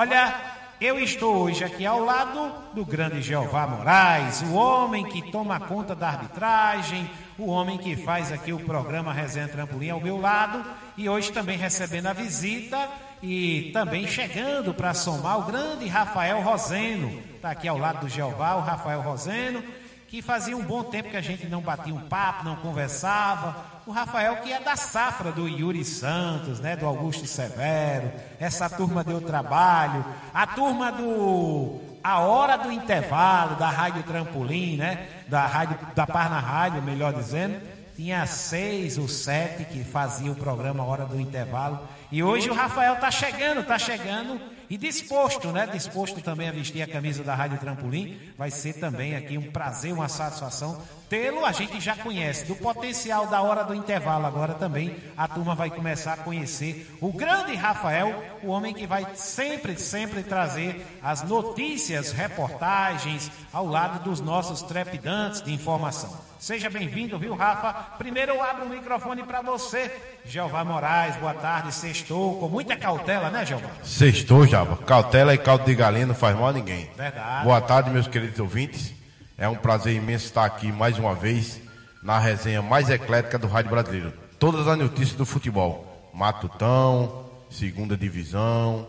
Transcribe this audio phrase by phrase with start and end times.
[0.00, 0.32] Olha,
[0.80, 5.92] eu estou hoje aqui ao lado do grande Jeová Moraes, o homem que toma conta
[5.92, 10.64] da arbitragem, o homem que faz aqui o programa Resenha Trampolim ao meu lado
[10.96, 12.78] e hoje também recebendo a visita
[13.20, 17.20] e também chegando para somar o grande Rafael Roseno.
[17.34, 19.64] Está aqui ao lado do Jeová, o Rafael Roseno,
[20.08, 23.64] que fazia um bom tempo que a gente não batia um papo, não conversava.
[23.86, 28.10] O Rafael que é da safra do Yuri Santos, né, do Augusto Severo.
[28.40, 30.04] Essa turma deu trabalho.
[30.32, 36.38] A turma do a hora do intervalo da Rádio Trampolim, né, da rádio da Parna
[36.38, 37.60] Rádio, melhor dizendo,
[37.94, 41.86] tinha seis ou sete que faziam o programa a hora do intervalo.
[42.10, 44.40] E hoje o Rafael está chegando, está chegando
[44.70, 45.66] e disposto, né?
[45.66, 48.18] Disposto também a vestir a camisa da Rádio Trampolim.
[48.36, 51.44] Vai ser também aqui um prazer, uma satisfação tê-lo.
[51.44, 54.26] A gente já conhece do potencial da hora do intervalo.
[54.26, 59.06] Agora também a turma vai começar a conhecer o grande Rafael, o homem que vai
[59.14, 66.28] sempre, sempre trazer as notícias, reportagens ao lado dos nossos trepidantes de informação.
[66.38, 67.72] Seja bem-vindo, viu, Rafa?
[67.98, 69.90] Primeiro eu abro o microfone para você.
[70.24, 73.68] Jeová Moraes, boa tarde, sextou, com muita cautela, né, Jeová?
[73.82, 74.76] Sextou, Java.
[74.76, 76.88] Cautela e caldo de galinha não faz mal a ninguém.
[76.96, 77.44] Verdade.
[77.44, 78.97] Boa tarde, meus queridos ouvintes.
[79.38, 81.60] É um prazer imenso estar aqui mais uma vez
[82.02, 84.12] na resenha mais eclética do Rádio Brasileiro.
[84.36, 86.10] Todas as notícias do futebol.
[86.12, 88.88] Matutão, segunda divisão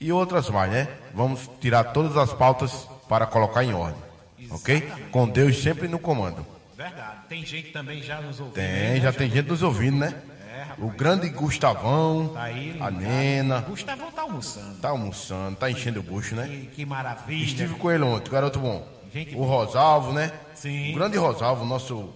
[0.00, 0.88] e outras mais, né?
[1.14, 4.02] Vamos tirar todas as pautas para colocar em ordem.
[4.50, 4.80] Ok?
[5.12, 6.44] Com Deus sempre no comando.
[6.76, 7.18] Verdade.
[7.28, 8.54] Tem gente também já nos ouvindo.
[8.54, 10.12] Tem, né, já tem gente nos ouvindo, né?
[10.52, 10.78] É, rapaz.
[10.82, 12.90] O grande Gustavão, Tá aí, a.
[12.90, 14.74] Nena, Gustavão tá almoçando.
[14.80, 16.46] tá almoçando, tá enchendo o bucho, né?
[16.48, 17.44] Que, que maravilha.
[17.44, 18.97] Estive com ele ontem, garoto bom.
[19.12, 19.42] Gente o.
[19.42, 20.32] Rosalvo, né?
[20.54, 20.92] Sim.
[20.92, 22.12] O grande Rosalvo, nosso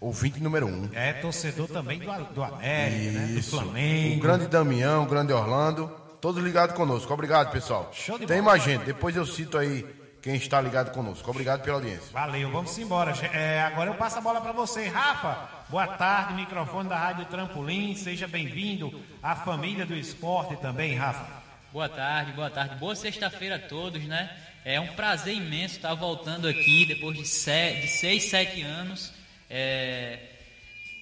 [0.00, 0.88] ouvinte número um.
[0.92, 3.26] É torcedor também do, do América, né?
[3.34, 3.42] Do.
[3.42, 4.16] Flamengo.
[4.16, 5.88] O grande Damião, o grande Orlando,
[6.20, 7.12] todos ligados conosco.
[7.12, 7.90] Obrigado, pessoal.
[7.92, 8.52] Show de Tem bola.
[8.52, 9.84] mais gente, depois eu cito aí
[10.22, 11.30] quem está ligado conosco.
[11.30, 12.08] Obrigado pela audiência.
[12.12, 13.12] Valeu, vamos embora.
[13.32, 14.86] É, agora eu passo a bola para você.
[14.86, 17.94] Rafa, boa tarde, microfone da Rádio Trampolim.
[17.94, 21.40] Seja bem-vindo à família do esporte também, Rafa.
[21.72, 22.74] Boa tarde, boa tarde.
[22.76, 24.28] Boa sexta-feira a todos, né?
[24.64, 29.12] É um prazer imenso estar voltando aqui depois de, de seis, sete anos.
[29.48, 30.18] É,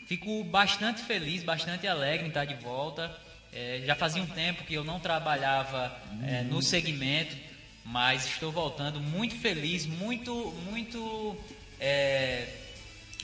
[0.09, 3.15] Fico bastante feliz, bastante alegre em estar de volta.
[3.53, 7.37] É, já fazia um tempo que eu não trabalhava é, no segmento,
[7.85, 11.37] mas estou voltando muito feliz, muito, muito
[11.79, 12.49] é,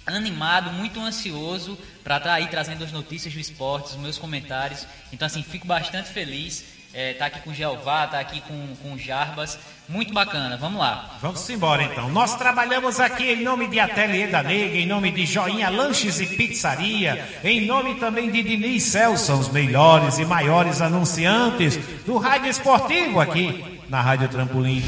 [0.04, 4.86] animado, muito ansioso para estar aí trazendo as notícias do esporte, os meus comentários.
[5.10, 6.66] Então, assim, fico bastante feliz.
[6.94, 9.58] É, tá aqui com Jeová, tá aqui com, com Jarbas.
[9.88, 11.18] Muito bacana, vamos lá.
[11.20, 12.08] Vamos embora então.
[12.08, 16.26] Nós trabalhamos aqui em nome de Ateliê da Nega, em nome de Joinha Lanches e
[16.26, 23.20] Pizzaria, em nome também de Diniz Celso, os melhores e maiores anunciantes do rádio esportivo
[23.20, 24.82] aqui na Rádio Trampolim.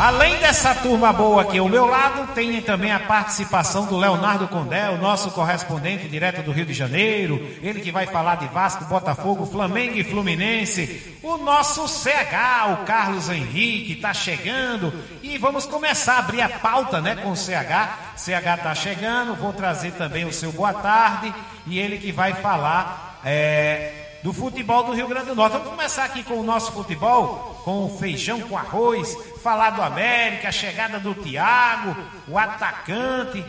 [0.00, 4.88] Além dessa turma boa aqui ao meu lado, tem também a participação do Leonardo Condé,
[4.88, 7.46] o nosso correspondente direto do Rio de Janeiro.
[7.62, 11.18] Ele que vai falar de Vasco, Botafogo, Flamengo e Fluminense.
[11.22, 14.90] O nosso CH, o Carlos Henrique, está chegando.
[15.22, 18.16] E vamos começar a abrir a pauta né, com o CH.
[18.16, 21.30] CH está chegando, vou trazer também o seu boa tarde.
[21.66, 23.20] E ele que vai falar.
[23.22, 25.54] é, do futebol do Rio Grande do Norte.
[25.54, 30.48] Vamos começar aqui com o nosso futebol, com o feijão com arroz, falar do América,
[30.48, 31.96] a chegada do Thiago,
[32.28, 33.44] o atacante,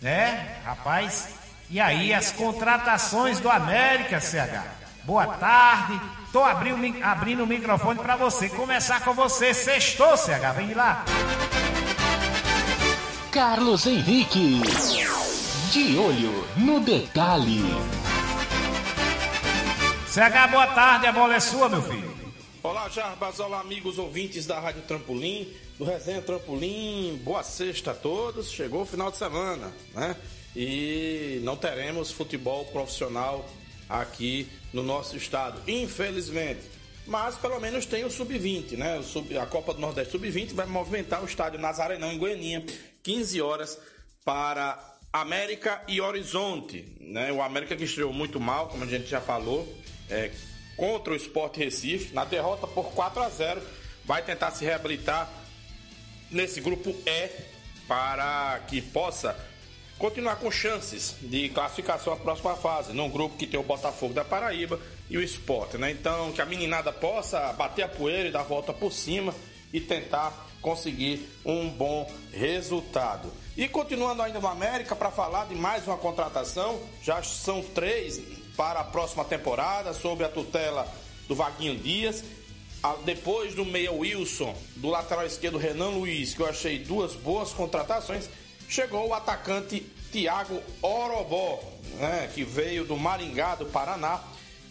[0.00, 1.34] né, rapaz?
[1.70, 4.62] E aí as contratações do América, CH.
[5.04, 6.00] Boa tarde.
[6.32, 8.48] Tô abrindo, abrindo o microfone para você.
[8.48, 9.52] Começar com você.
[9.52, 10.52] Sextou, CH.
[10.56, 11.04] Vem lá.
[13.30, 14.60] Carlos Henrique.
[15.70, 17.64] De olho no detalhe.
[20.12, 21.06] CH, boa tarde.
[21.06, 22.14] A bola é sua, meu filho.
[22.62, 27.18] Olá, Jarbas, olá, amigos ouvintes da Rádio Trampolim, do Resenha Trampolim.
[27.24, 28.50] Boa sexta a todos.
[28.50, 30.14] Chegou o final de semana, né?
[30.54, 33.48] E não teremos futebol profissional
[33.88, 36.60] aqui no nosso estado, infelizmente.
[37.06, 38.98] Mas pelo menos tem o Sub-20, né?
[38.98, 42.62] O sub, a Copa do Nordeste Sub-20 vai movimentar o estádio Nazarenão em Goianinha,
[43.02, 43.78] 15 horas
[44.26, 44.78] para
[45.10, 47.32] América e Horizonte, né?
[47.32, 49.66] O América que estreou muito mal, como a gente já falou,
[50.10, 50.30] é,
[50.76, 53.62] contra o Sport Recife, na derrota por 4 a 0
[54.04, 55.30] vai tentar se reabilitar
[56.30, 57.30] nesse grupo E
[57.86, 59.36] para que possa
[59.98, 64.24] continuar com chances de classificação à próxima fase, num grupo que tem o Botafogo da
[64.24, 65.90] Paraíba e o Sport, né?
[65.92, 69.32] Então, que a meninada possa bater a poeira e dar a volta por cima
[69.72, 73.32] e tentar conseguir um bom resultado.
[73.56, 78.20] E continuando ainda no América, para falar de mais uma contratação, já são três
[78.56, 80.86] para a próxima temporada, sob a tutela
[81.28, 82.24] do Vaguinho Dias.
[83.04, 88.28] Depois do meia Wilson, do lateral esquerdo Renan Luiz, que eu achei duas boas contratações,
[88.68, 91.62] chegou o atacante Thiago Orobó,
[91.98, 94.20] né, que veio do Maringá, do Paraná,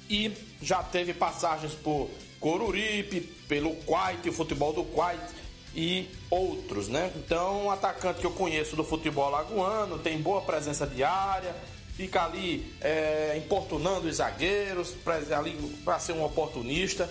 [0.09, 0.31] e
[0.61, 5.41] já teve passagens por Coruripe, pelo Quite, o futebol do Quite
[5.73, 7.11] e outros, né?
[7.15, 11.55] Então, um atacante que eu conheço do futebol lagoano, tem boa presença de área,
[12.01, 14.95] fica ali é, importunando os zagueiros,
[15.86, 17.07] para ser um oportunista.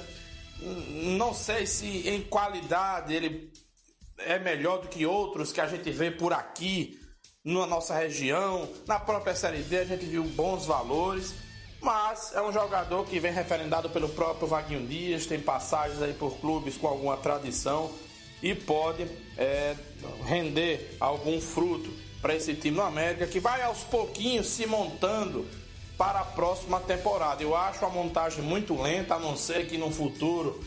[1.17, 3.53] Não sei se em qualidade ele
[4.19, 6.99] é melhor do que outros que a gente vê por aqui,
[7.45, 8.69] na nossa região.
[8.85, 11.35] Na própria Série D a gente viu bons valores,
[11.81, 16.37] mas é um jogador que vem referendado pelo próprio Vaguinho Dias, tem passagens aí por
[16.41, 17.93] clubes com alguma tradição
[18.43, 19.07] e pode
[19.39, 19.77] é,
[20.27, 25.47] render algum fruto para esse time no América que vai aos pouquinhos se montando
[25.97, 27.43] para a próxima temporada.
[27.43, 30.63] Eu acho a montagem muito lenta, a não ser que no futuro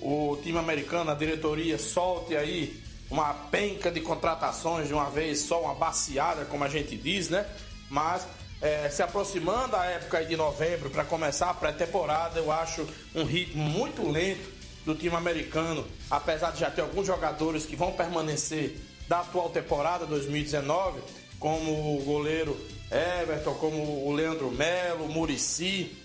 [0.00, 2.80] o time americano, a diretoria, solte aí
[3.10, 7.46] uma penca de contratações de uma vez só, uma baciada, como a gente diz, né?
[7.90, 8.26] Mas
[8.60, 13.62] é, se aproximando a época de novembro para começar a pré-temporada, eu acho um ritmo
[13.62, 14.48] muito lento
[14.84, 18.76] do time americano, apesar de já ter alguns jogadores que vão permanecer
[19.08, 21.00] da atual temporada 2019,
[21.40, 22.56] como o goleiro
[22.90, 25.96] Everton, como o Leandro Melo, o Murici,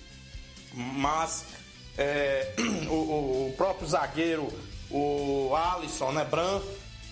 [0.73, 1.45] mas
[1.97, 2.53] é,
[2.89, 4.47] o, o, próprio zagueiro,
[4.89, 6.61] o Alisson, né, Bran,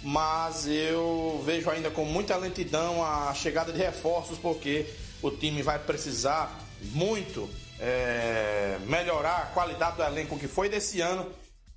[0.04, 4.88] mas eu vejo ainda com muita lentidão a chegada de reforços, porque
[5.22, 7.48] o time vai precisar muito
[7.80, 11.28] é, melhorar a qualidade do elenco que foi desse ano,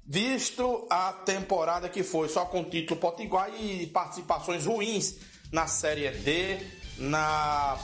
[0.07, 5.17] visto a temporada que foi, só com título potiguar e participações ruins
[5.51, 6.59] na Série D,
[6.99, 7.79] na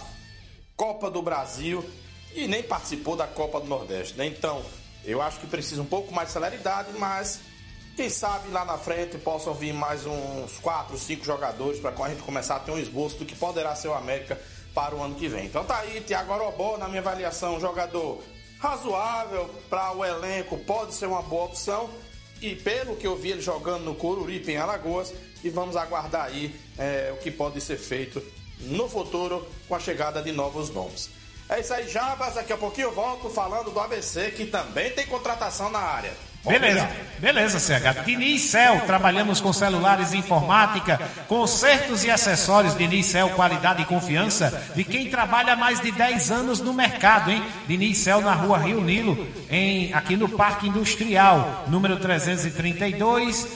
[0.77, 1.85] Copa do Brasil
[2.35, 4.27] e nem participou da Copa do Nordeste, né?
[4.27, 4.63] Então,
[5.05, 7.41] eu acho que precisa um pouco mais de celeridade, mas
[7.97, 12.23] quem sabe lá na frente possam vir mais uns 4, 5 jogadores para a gente
[12.23, 14.41] começar a ter um esboço do que poderá ser o América
[14.75, 15.47] para o ano que vem.
[15.47, 18.23] Então tá aí, Thiago Orobó, na minha avaliação, jogador
[18.59, 21.91] razoável para o elenco, pode ser uma boa opção.
[22.41, 26.55] E pelo que eu vi ele jogando no Coruripe em Alagoas, e vamos aguardar aí
[26.79, 28.23] é, o que pode ser feito
[28.61, 31.11] no futuro com a chegada de novos nomes.
[31.49, 32.35] É isso aí, Jabas.
[32.35, 36.13] Daqui a pouquinho eu volto falando do ABC, que também tem contratação na área.
[36.47, 36.89] Beleza,
[37.19, 38.05] beleza, CH.
[38.05, 40.99] Diniz Cel, trabalhamos com celulares informática,
[41.29, 42.75] consertos e acessórios.
[42.77, 47.31] Diniz Cel, qualidade e confiança de quem trabalha há mais de 10 anos no mercado,
[47.31, 47.45] hein?
[47.69, 53.47] Diniz Cel na rua Rio Nilo, em, aqui no Parque Industrial, número 332.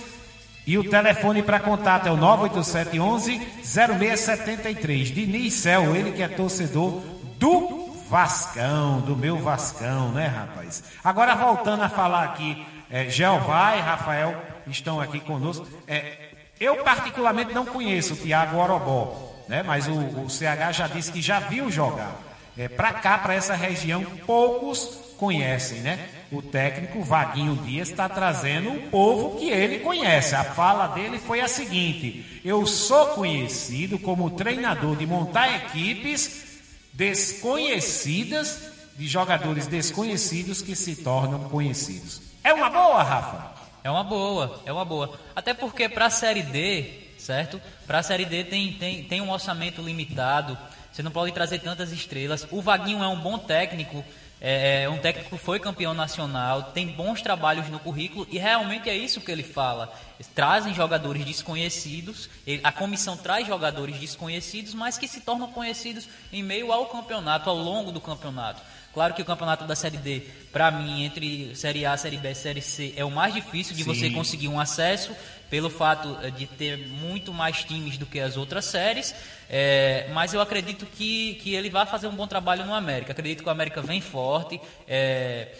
[0.66, 5.12] E o telefone para contato é o 98711-0673.
[5.12, 7.02] Diniz Cel, ele que é torcedor
[7.38, 10.84] do Vascão, do meu Vascão, né, rapaz?
[11.02, 15.66] Agora voltando a falar aqui é, Jeová e Rafael estão aqui conosco.
[15.86, 19.62] É, eu particularmente não conheço o Tiago Orobó, né?
[19.62, 22.20] mas o, o, CH já disse que já viu jogar.
[22.56, 26.08] É, para cá, para essa região, poucos conhecem, né?
[26.30, 30.34] O técnico Vaguinho Dias está trazendo o povo que ele conhece.
[30.34, 36.44] A fala dele foi a seguinte: Eu sou conhecido como treinador de montar equipes
[36.92, 42.23] desconhecidas de jogadores desconhecidos que se tornam conhecidos.
[42.44, 43.54] É uma boa, Rafa?
[43.82, 45.18] É uma boa, é uma boa.
[45.34, 47.58] Até porque para a Série D, certo?
[47.86, 50.56] Para a Série D tem, tem, tem um orçamento limitado.
[50.92, 52.46] Você não pode trazer tantas estrelas.
[52.50, 54.04] O Vaguinho é um bom técnico.
[54.40, 58.90] É, é um técnico que foi campeão nacional, tem bons trabalhos no currículo e realmente
[58.90, 59.92] é isso que ele fala.
[60.34, 62.28] Trazem jogadores desconhecidos,
[62.62, 67.56] a comissão traz jogadores desconhecidos, mas que se tornam conhecidos em meio ao campeonato, ao
[67.56, 68.60] longo do campeonato.
[68.94, 70.22] Claro que o campeonato da Série D,
[70.52, 73.82] para mim, entre Série A, Série B e Série C, é o mais difícil de
[73.82, 73.92] Sim.
[73.92, 75.16] você conseguir um acesso,
[75.54, 79.14] pelo fato eh, de ter muito mais times do que as outras séries.
[79.48, 83.12] É, mas eu acredito que, que ele vai fazer um bom trabalho no América.
[83.12, 84.60] Acredito que o América vem forte.
[84.88, 85.54] É,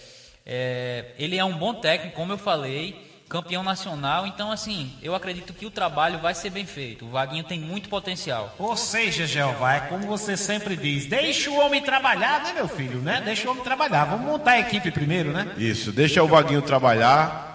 [0.45, 4.27] é, ele é um bom técnico, como eu falei campeão nacional.
[4.27, 7.05] Então, assim, eu acredito que o trabalho vai ser bem feito.
[7.05, 8.53] O Vaguinho tem muito potencial.
[8.59, 13.01] Ou seja, Jeová, é como você sempre diz: deixa o homem trabalhar, né, meu filho?
[13.01, 13.23] Né?
[13.25, 14.07] Deixa o homem trabalhar.
[14.07, 15.55] Vamos montar a equipe primeiro, né?
[15.57, 17.54] Isso, deixa o Vaguinho trabalhar.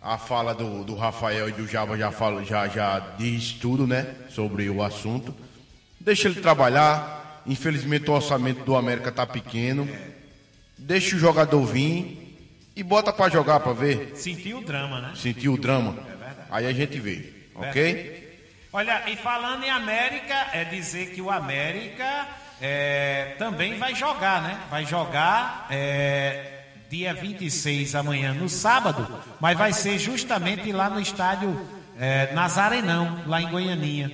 [0.00, 4.14] A fala do, do Rafael e do Java já, fala, já, já diz tudo, né?
[4.30, 5.34] Sobre o assunto.
[6.00, 7.42] Deixa ele trabalhar.
[7.46, 9.88] Infelizmente o orçamento do América tá pequeno.
[10.78, 12.26] Deixa o jogador vir
[12.76, 14.12] e bota para jogar para ver.
[14.14, 15.12] Sentiu o drama, né?
[15.16, 15.96] Sentiu o drama.
[15.98, 16.16] É.
[16.50, 18.26] Aí a gente vê, ok?
[18.72, 22.28] Olha, e falando em América, é dizer que o América
[22.60, 24.60] é, também vai jogar, né?
[24.70, 26.55] Vai jogar é,
[26.90, 29.06] dia 26 amanhã, no sábado,
[29.40, 31.58] mas vai ser justamente lá no estádio
[31.98, 34.10] é, Nazarenão, lá em Goianinha.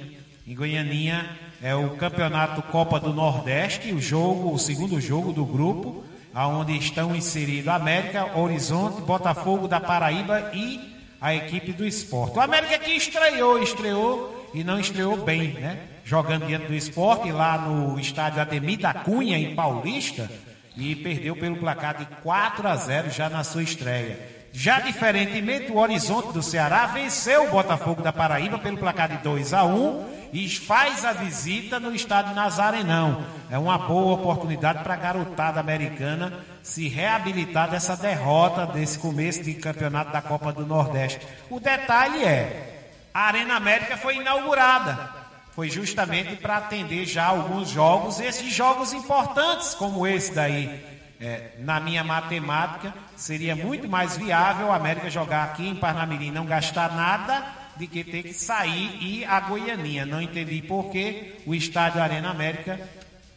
[0.47, 1.29] Em Goianinha
[1.63, 7.15] é o campeonato Copa do Nordeste, o jogo, o segundo jogo do grupo, aonde estão
[7.15, 12.39] inseridos América, Horizonte, Botafogo da Paraíba e a equipe do esporte.
[12.39, 15.79] O América que estreou, estreou e não estreou bem, né?
[16.05, 20.29] Jogando diante do esporte lá no estádio Ademir da Cunha, em Paulista,
[20.77, 24.19] e perdeu pelo placar de 4 a 0 já na sua estreia.
[24.53, 29.55] Já diferentemente, o Horizonte do Ceará venceu o Botafogo da Paraíba pelo placar de 2
[29.55, 33.25] a 1 e faz a visita no estádio Nazarenão.
[33.51, 39.55] É uma boa oportunidade para a garotada americana se reabilitar dessa derrota desse começo de
[39.55, 41.27] campeonato da Copa do Nordeste.
[41.49, 45.22] O detalhe é, a Arena América foi inaugurada.
[45.55, 50.93] Foi justamente para atender já alguns jogos, esses jogos importantes como esse daí.
[51.21, 56.45] É, na minha matemática, seria muito mais viável a América jogar aqui em Parnamirim, não
[56.45, 57.45] gastar nada
[57.77, 60.05] de que ter que sair e a Goianinha.
[60.05, 62.81] Não entendi por que o estádio Arena América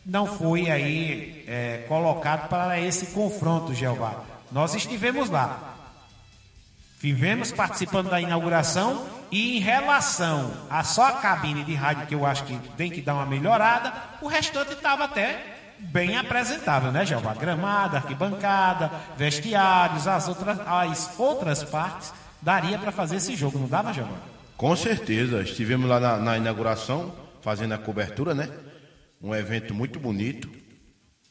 [0.05, 4.23] não foi aí é, colocado para esse confronto, Jeová.
[4.51, 5.74] Nós estivemos lá.
[7.05, 12.25] Vivemos participando da inauguração e em relação a só a cabine de rádio, que eu
[12.25, 13.93] acho que tem que dar uma melhorada,
[14.23, 17.35] o restante estava até bem apresentável, né, Jeová?
[17.35, 23.93] Gramada, arquibancada, vestiários, as outras, as outras partes daria para fazer esse jogo, não dava,
[23.93, 24.17] Jeová?
[24.57, 28.49] Com certeza, estivemos lá na, na, inauguração, fazendo a cobertura, né?
[29.21, 30.49] Um evento muito bonito,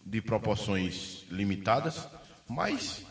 [0.06, 2.06] de proporções limitadas,
[2.48, 3.04] mas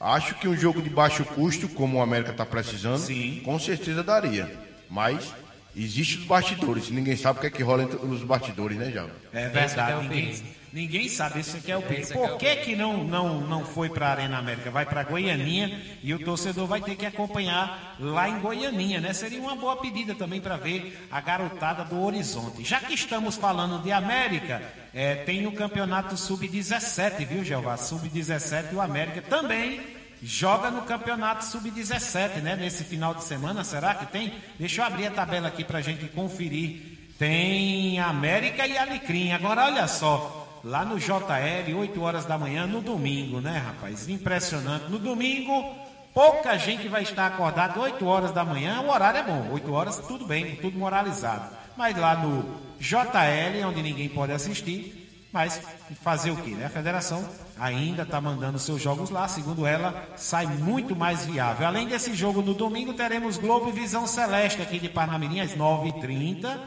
[0.00, 3.40] acho que um jogo de baixo custo, como o América está precisando, Sim.
[3.44, 4.50] com certeza daria.
[4.88, 5.32] Mas
[5.78, 9.12] Existem os bastidores, ninguém sabe o que é que rola entre os bastidores, né, Java?
[9.32, 12.12] É verdade, é ninguém, ninguém sabe, isso aqui é o perigo.
[12.14, 14.72] Por que, que não, não, não foi para a Arena América?
[14.72, 19.12] Vai para Goianinha e o torcedor vai ter que acompanhar lá em Goianinha, né?
[19.12, 22.64] Seria uma boa pedida também para ver a garotada do Horizonte.
[22.64, 24.60] Já que estamos falando de América,
[24.98, 27.76] é, tem o campeonato Sub-17, viu, Jeová?
[27.76, 29.80] Sub-17 e o América também
[30.20, 32.56] joga no campeonato sub-17, né?
[32.56, 34.34] Nesse final de semana, será que tem?
[34.58, 36.98] Deixa eu abrir a tabela aqui para a gente conferir.
[37.16, 39.30] Tem América e Alecrim.
[39.30, 44.08] Agora olha só, lá no JL, 8 horas da manhã, no domingo, né, rapaz?
[44.08, 44.90] Impressionante.
[44.90, 45.76] No domingo,
[46.12, 48.80] pouca gente vai estar acordada 8 horas da manhã.
[48.80, 51.67] O horário é bom, 8 horas, tudo bem, tudo moralizado.
[51.78, 52.42] Mas lá no
[52.80, 55.60] JL, onde ninguém pode assistir, mas
[56.02, 56.50] fazer o quê?
[56.50, 56.66] Né?
[56.66, 57.24] A federação
[57.56, 61.68] ainda está mandando seus jogos lá, segundo ela, sai muito mais viável.
[61.68, 66.58] Além desse jogo no domingo, teremos Globo e Visão Celeste aqui de Parnamirim às 9h30.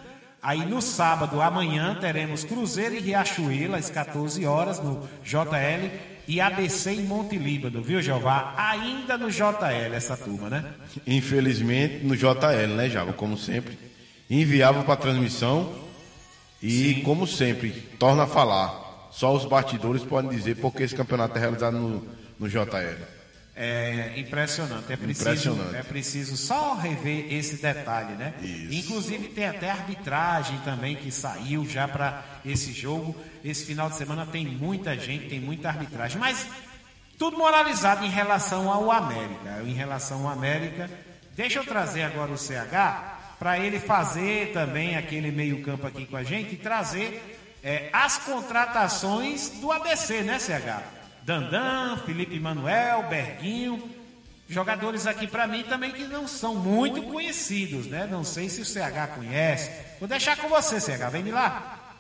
[0.42, 5.92] Aí no sábado, amanhã, teremos Cruzeiro e Riachuelo às 14 horas no JL
[6.26, 8.54] e ABC em Monte Líbano, viu, Jeová?
[8.56, 10.64] Ainda no JL essa turma, né?
[11.06, 13.12] Infelizmente no JL, né, Java?
[13.12, 13.78] Como sempre,
[14.32, 15.74] inviável para transmissão
[16.64, 17.02] e, Sim.
[17.02, 19.10] como sempre, torna a falar.
[19.12, 22.08] Só os bastidores podem dizer porque esse campeonato é realizado no,
[22.40, 23.22] no JL.
[23.54, 24.92] É impressionante.
[24.94, 25.76] É preciso, impressionante.
[25.76, 28.34] é preciso só rever esse detalhe, né?
[28.42, 28.74] Isso.
[28.74, 33.14] Inclusive tem até arbitragem também que saiu já para esse jogo.
[33.44, 36.18] Esse final de semana tem muita gente, tem muita arbitragem.
[36.18, 36.48] Mas
[37.18, 39.62] tudo moralizado em relação ao América.
[39.66, 40.90] Em relação ao América.
[41.36, 43.11] Deixa eu trazer agora o CH
[43.42, 49.50] para ele fazer também aquele meio-campo aqui com a gente e trazer é, as contratações
[49.60, 50.84] do ABC, né, CH?
[51.24, 53.90] Dandan, Felipe Manuel, Berguinho,
[54.48, 58.06] jogadores aqui para mim também que não são muito conhecidos, né?
[58.06, 59.72] Não sei se o CH conhece.
[60.00, 61.98] Vou deixar com você, CH, vem de lá.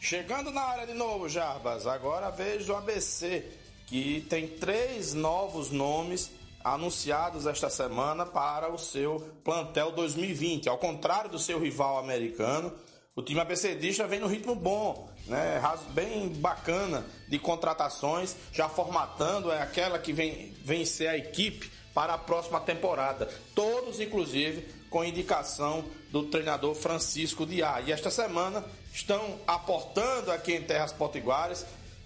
[0.00, 3.44] Chegando na área de novo, Jarbas, agora vejo o ABC,
[3.86, 6.28] que tem três novos nomes
[6.64, 10.66] anunciados esta semana para o seu plantel 2020.
[10.68, 12.72] Ao contrário do seu rival americano,
[13.14, 15.60] o time ABCdista vem no ritmo bom, né?
[15.90, 22.18] bem bacana de contratações, já formatando é aquela que vem vencer a equipe para a
[22.18, 23.28] próxima temporada.
[23.54, 27.80] Todos, inclusive, com indicação do treinador Francisco Diá.
[27.82, 31.64] E esta semana estão aportando aqui em Terras Potiguares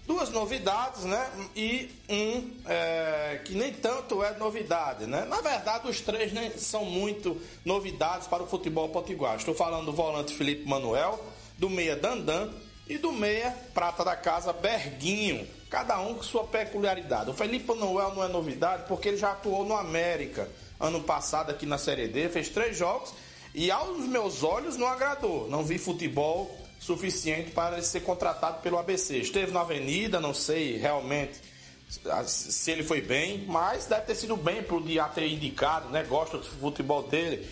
[0.09, 1.29] duas novidades, né?
[1.55, 5.23] E um é, que nem tanto é novidade, né?
[5.25, 9.35] Na verdade, os três nem são muito novidades para o futebol potiguar.
[9.35, 11.23] Estou falando do volante Felipe Manuel,
[11.59, 12.49] do meia Dandan
[12.87, 15.47] e do meia prata da casa Berguinho.
[15.69, 17.29] Cada um com sua peculiaridade.
[17.29, 20.49] O Felipe Manuel não é novidade porque ele já atuou no América
[20.79, 23.13] ano passado aqui na Série D, fez três jogos
[23.53, 25.47] e aos meus olhos não agradou.
[25.47, 29.17] Não vi futebol suficiente para ser contratado pelo ABC.
[29.17, 31.39] Esteve na Avenida, não sei realmente
[32.25, 36.03] se ele foi bem, mas deve ter sido bem pro Diá ter indicado, né?
[36.03, 37.47] Gosta do futebol dele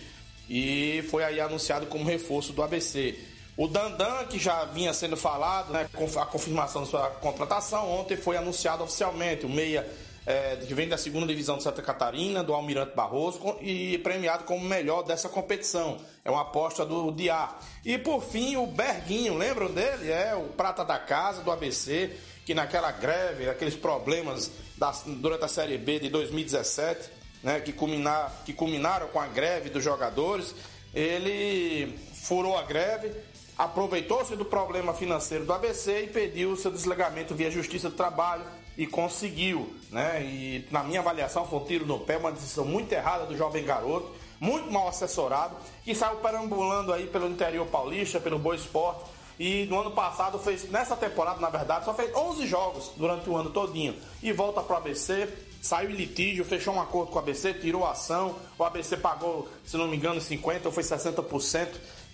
[0.50, 3.18] e foi aí anunciado como reforço do ABC.
[3.58, 8.38] O Dandan, que já vinha sendo falado, né, a confirmação da sua contratação, ontem foi
[8.38, 9.48] anunciado oficialmente.
[9.48, 9.90] O meia
[10.28, 14.60] é, que vem da segunda divisão de Santa Catarina, do Almirante Barroso, e premiado como
[14.60, 15.98] melhor dessa competição.
[16.26, 17.56] É uma aposta do Diá.
[17.86, 20.12] E por fim, o Berguinho, lembram dele?
[20.12, 22.12] É o prata da casa do ABC,
[22.46, 27.10] que naquela greve, aqueles problemas da, durante a Série B de 2017,
[27.42, 30.54] né, que, culminar, que culminaram com a greve dos jogadores,
[30.94, 33.14] ele furou a greve,
[33.58, 38.44] aproveitou-se do problema financeiro do ABC e pediu seu desligamento via Justiça do Trabalho
[38.78, 40.22] e conseguiu, né?
[40.24, 43.66] E na minha avaliação foi um tiro no pé, uma decisão muito errada do jovem
[43.66, 49.04] garoto, muito mal assessorado, que saiu perambulando aí pelo interior paulista, pelo Boa Esporte,
[49.40, 53.38] e no ano passado fez, nessa temporada, na verdade, só fez 11 jogos durante o
[53.38, 53.96] ano todinho.
[54.22, 55.30] E volta para o ABC,
[55.62, 58.36] saiu em litígio, fechou um acordo com o ABC, tirou a ação.
[58.58, 61.68] O ABC pagou, se não me engano, 50% ou foi 60%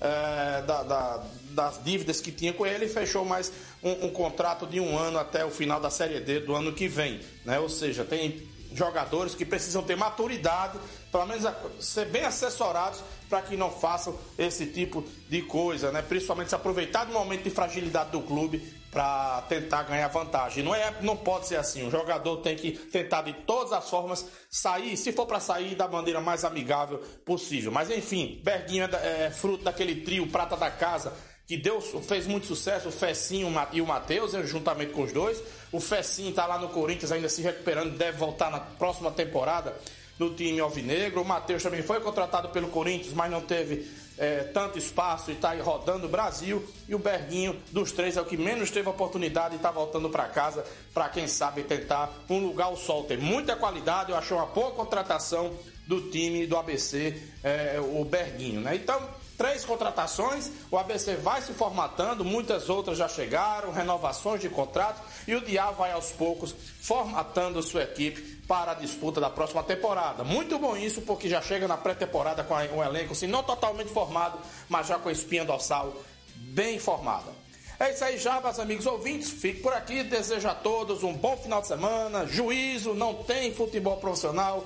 [0.03, 4.67] é, da, da, das dívidas que tinha com ele e fechou mais um, um, contrato
[4.67, 7.22] de um ano até o final da Série D do ano que vem.
[7.45, 7.57] Né?
[7.60, 10.77] Ou seja, tem jogadores que precisam ter maturidade,
[11.12, 16.01] pelo menos ser bem assessorados para que não façam esse tipo de coisa, né?
[16.01, 20.63] principalmente se aproveitar do momento de fragilidade do clube para tentar ganhar vantagem.
[20.63, 21.85] Não, é, não pode ser assim.
[21.85, 25.88] O jogador tem que tentar de todas as formas sair, se for para sair, da
[25.88, 27.71] maneira mais amigável possível.
[27.71, 31.12] Mas enfim, Berguinho é, é fruto daquele trio prata da casa
[31.45, 35.41] que Deus fez muito sucesso, o Fecinho e o Matheus, juntamente com os dois.
[35.71, 39.75] O Fecinho está lá no Corinthians ainda se recuperando, deve voltar na próxima temporada
[40.17, 41.21] no time alvinegro.
[41.21, 45.53] O Matheus também foi contratado pelo Corinthians, mas não teve é, tanto espaço e está
[45.55, 46.65] rodando o Brasil.
[46.88, 50.25] E o Berguinho, dos três, é o que menos teve oportunidade e está voltando para
[50.25, 53.03] casa para, quem sabe, tentar um lugar ao sol.
[53.03, 55.53] Tem muita qualidade, eu achei uma boa contratação
[55.88, 58.62] do time do ABC, é, o Berguinho.
[58.62, 58.76] Né?
[58.76, 59.02] Então,
[59.38, 65.36] três contratações, o ABC vai se formatando, muitas outras já chegaram, renovações de contrato e
[65.36, 70.23] o Diá vai aos poucos formatando sua equipe para a disputa da próxima temporada.
[70.23, 74.38] Muito bom isso, porque já chega na pré-temporada com um elenco, se não totalmente formado,
[74.69, 75.93] mas já com a espinha dorsal
[76.36, 77.43] bem formada.
[77.79, 79.29] É isso aí, já, meus amigos ouvintes.
[79.29, 80.03] Fico por aqui.
[80.03, 82.25] Desejo a todos um bom final de semana.
[82.25, 84.65] Juízo, não tem futebol profissional,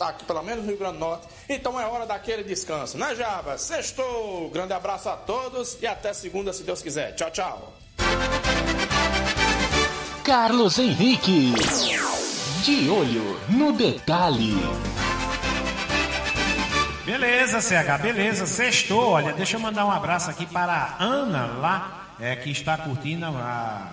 [0.00, 1.28] aqui pelo menos no Rio Grande do Norte.
[1.48, 3.58] Então é hora daquele descanso, né, Java?
[3.58, 4.48] Sextou.
[4.50, 7.14] Grande abraço a todos e até segunda, se Deus quiser.
[7.14, 7.72] Tchau, tchau.
[10.24, 11.52] Carlos Henrique.
[12.64, 14.54] De olho no detalhe.
[17.06, 18.46] Beleza, CH, beleza.
[18.46, 19.12] Sextou.
[19.12, 23.24] Olha, deixa eu mandar um abraço aqui para a Ana lá é, que está curtindo
[23.24, 23.88] a,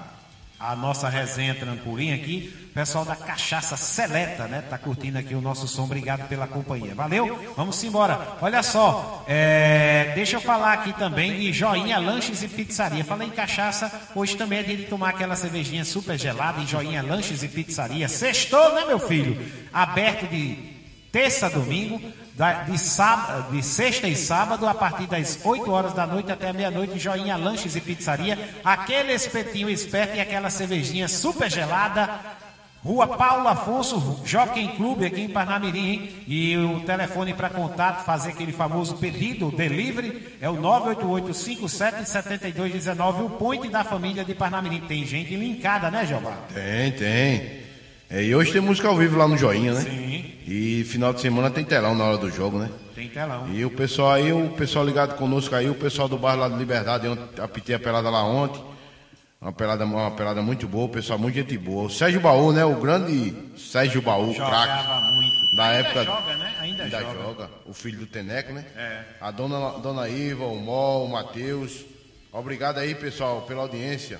[0.60, 2.67] a nossa resenha trampolim aqui.
[2.78, 4.62] Pessoal da Cachaça Seleta, né?
[4.62, 5.86] Tá curtindo aqui o nosso som.
[5.86, 6.94] Obrigado pela companhia.
[6.94, 7.52] Valeu?
[7.58, 8.38] Vamos embora.
[8.40, 13.04] Olha só, é, deixa eu falar aqui também de Joinha Lanches e Pizzaria.
[13.04, 17.02] Falei em cachaça, hoje também é dia de tomar aquela cervejinha super gelada em Joinha
[17.02, 18.08] Lanches e Pizzaria.
[18.08, 19.44] Sextou, né, meu filho?
[19.74, 20.78] Aberto de
[21.12, 22.00] terça a domingo
[22.68, 27.00] de, sábado, de sexta e sábado, a partir das 8 horas da noite até meia-noite,
[27.00, 32.46] Joinha Lanches e Pizzaria, aquele espetinho esperto e aquela cervejinha super gelada.
[32.84, 36.10] Rua Paulo Afonso, Jockey Clube, aqui em Parnamirim, hein?
[36.28, 43.68] E o telefone para contato, fazer aquele famoso pedido, delivery, é o 988-57-7219, o point
[43.68, 44.80] da família de Parnamirim.
[44.82, 46.38] Tem gente linkada, né, Jeová?
[46.54, 47.68] Tem, tem.
[48.10, 49.82] É, e hoje tem música ao vivo lá no Joinha, né?
[49.82, 50.24] Sim.
[50.48, 52.70] E final de semana tem telão na hora do jogo, né?
[52.96, 53.50] Tem telão.
[53.54, 56.56] E o pessoal aí, o pessoal ligado conosco aí, o pessoal do bairro lá de
[56.56, 58.62] Liberdade, eu apitei a pelada lá ontem.
[59.40, 61.84] Uma pelada, uma pelada muito boa, o pessoal muito gente boa.
[61.84, 62.66] O Sérgio Baú, né?
[62.66, 65.14] O grande Sérgio Baú, craque.
[65.14, 65.56] muito.
[65.56, 66.04] Da ainda época.
[66.06, 66.56] joga, né?
[66.60, 67.24] Ainda, ainda joga.
[67.24, 67.50] joga.
[67.66, 68.66] O filho do Teneco, né?
[68.76, 69.04] É.
[69.22, 71.86] A dona, dona Iva, o Mó, o Matheus.
[72.32, 74.20] Obrigado aí, pessoal, pela audiência.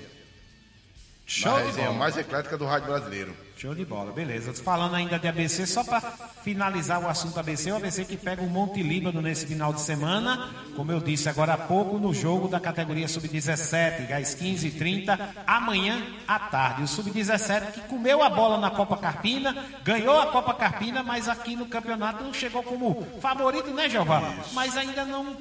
[1.26, 3.47] Show na de resenha mais eclética do Rádio Brasileiro.
[3.58, 4.54] Show de bola, beleza.
[4.54, 6.00] Falando ainda de ABC, só para
[6.44, 10.48] finalizar o assunto ABC, o ABC que pega o Monte Líbano nesse final de semana,
[10.76, 16.38] como eu disse agora há pouco, no jogo da categoria Sub-17, às 15h30, amanhã à
[16.38, 16.84] tarde.
[16.84, 21.56] O Sub-17 que comeu a bola na Copa Carpina, ganhou a Copa Carpina, mas aqui
[21.56, 24.36] no campeonato não chegou como favorito, né, Jeová?
[24.52, 25.36] Mas ainda não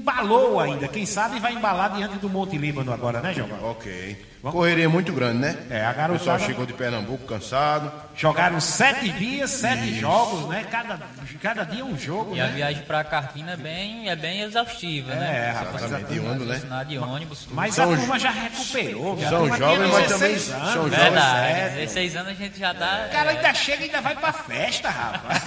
[0.00, 0.88] embalou ainda.
[0.88, 3.58] Quem sabe vai embalar diante do Monte Líbano agora, né, Jeová?
[3.68, 4.30] Ok.
[4.42, 5.56] Correria muito grande, né?
[5.68, 6.38] É, a O pessoal garotada...
[6.46, 7.92] chegou de Pernambuco cansado.
[8.16, 10.64] Jogaram sete dias, sete jogos, né?
[10.70, 10.98] Cada,
[11.42, 12.44] cada dia um jogo, E né?
[12.44, 15.48] a viagem pra Carpina é bem, é bem exaustiva, né?
[15.48, 16.58] É, rapaz, Exatamente, de ônibus, né?
[16.58, 17.54] Sinal de ônibus, tudo.
[17.54, 19.12] Mas São a turma já recuperou.
[19.22, 20.96] a São jovens, mas também 16 anos, são né?
[20.96, 21.02] jovens.
[21.10, 23.04] Verdade, É, 16 anos a gente já tá.
[23.08, 25.42] O cara ainda chega e ainda vai pra festa, rapaz.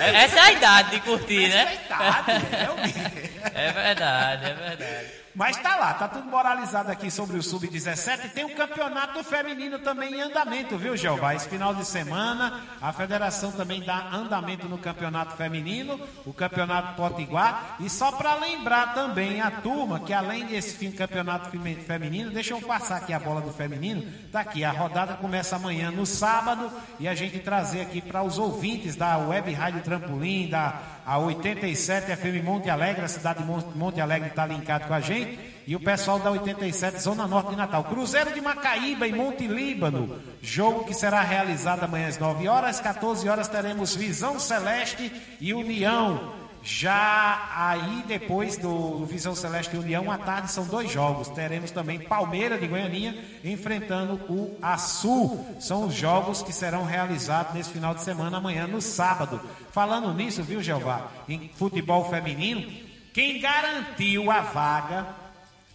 [0.00, 1.78] é- Essa é a idade de curtir, Essa é a né?
[1.86, 2.74] idade, é o
[3.22, 3.30] quê?
[3.54, 5.06] É verdade, é verdade.
[5.36, 8.30] Mas tá lá, tá tudo moralizado aqui sobre o Sub-17.
[8.30, 11.34] Tem um campeonato feminino também em andamento, viu, Jeová?
[11.34, 17.76] Esse final de semana, a federação também dá andamento no campeonato feminino, o campeonato Potiguar.
[17.80, 21.50] E só para lembrar também a turma que além desse fim campeonato
[21.86, 24.10] feminino, deixa eu passar aqui a bola do feminino.
[24.32, 28.38] Tá aqui, a rodada começa amanhã no sábado e a gente trazer aqui para os
[28.38, 33.62] ouvintes da Web Rádio Trampolim, da a 87 FM Monte Alegre, a cidade de Mon-
[33.76, 35.38] Monte Alegre está linkado com a gente.
[35.68, 37.84] E o pessoal da 87 Zona Norte de Natal.
[37.84, 40.20] Cruzeiro de Macaíba, em Monte Líbano.
[40.42, 42.76] Jogo que será realizado amanhã às 9 horas.
[42.76, 46.32] Às 14 horas teremos Visão Celeste e União.
[46.66, 51.28] Já aí, depois do, Visão Celeste União, à tarde são dois jogos.
[51.28, 55.46] Teremos também Palmeira de Goianinha enfrentando o Açu.
[55.60, 59.40] São os jogos que serão realizados nesse final de semana, amanhã, no sábado.
[59.70, 61.08] Falando nisso, viu, Jeová?
[61.28, 62.68] Em futebol feminino,
[63.14, 65.06] quem garantiu a vaga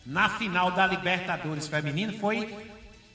[0.05, 2.53] na final da Libertadores Feminino foi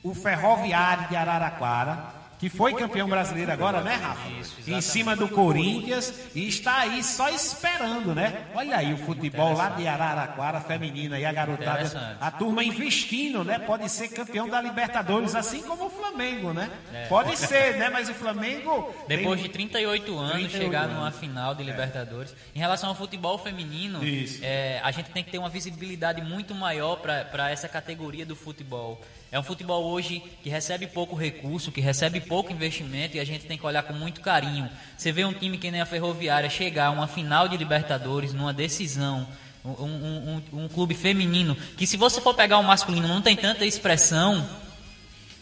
[0.03, 2.07] o Ferroviário de Araraquara,
[2.39, 4.29] que foi campeão brasileiro agora, né, Rafa?
[4.67, 8.47] em cima do Corinthians e está aí só esperando, né?
[8.55, 13.59] Olha aí o futebol lá de Araraquara feminino aí, a garotada, a turma investindo, né?
[13.59, 16.71] Pode ser campeão da Libertadores, assim como o Flamengo, né?
[17.09, 17.89] Pode ser, né?
[17.91, 22.35] Mas o Flamengo Depois de 38 anos, 38 chegar numa final de Libertadores.
[22.55, 24.41] Em relação ao futebol feminino, Isso.
[24.43, 29.01] é, a gente tem que ter uma visibilidade muito maior para essa categoria do futebol.
[29.31, 33.47] É um futebol hoje que recebe pouco recurso, que recebe pouco investimento e a gente
[33.47, 34.69] tem que olhar com muito carinho.
[34.97, 38.53] Você vê um time que nem a Ferroviária chegar a uma final de Libertadores, numa
[38.53, 39.27] decisão,
[39.65, 43.35] um, um- um- um clube feminino, que se você for pegar o masculino não tem
[43.37, 44.47] tanta expressão,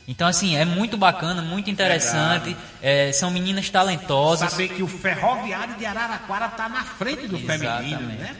[0.07, 2.55] então, assim, é muito bacana, muito interessante.
[2.83, 4.51] É, são meninas talentosas.
[4.51, 8.20] saber que o Ferroviário de Araraquara está na frente do feminino, Exatamente.
[8.20, 8.37] né?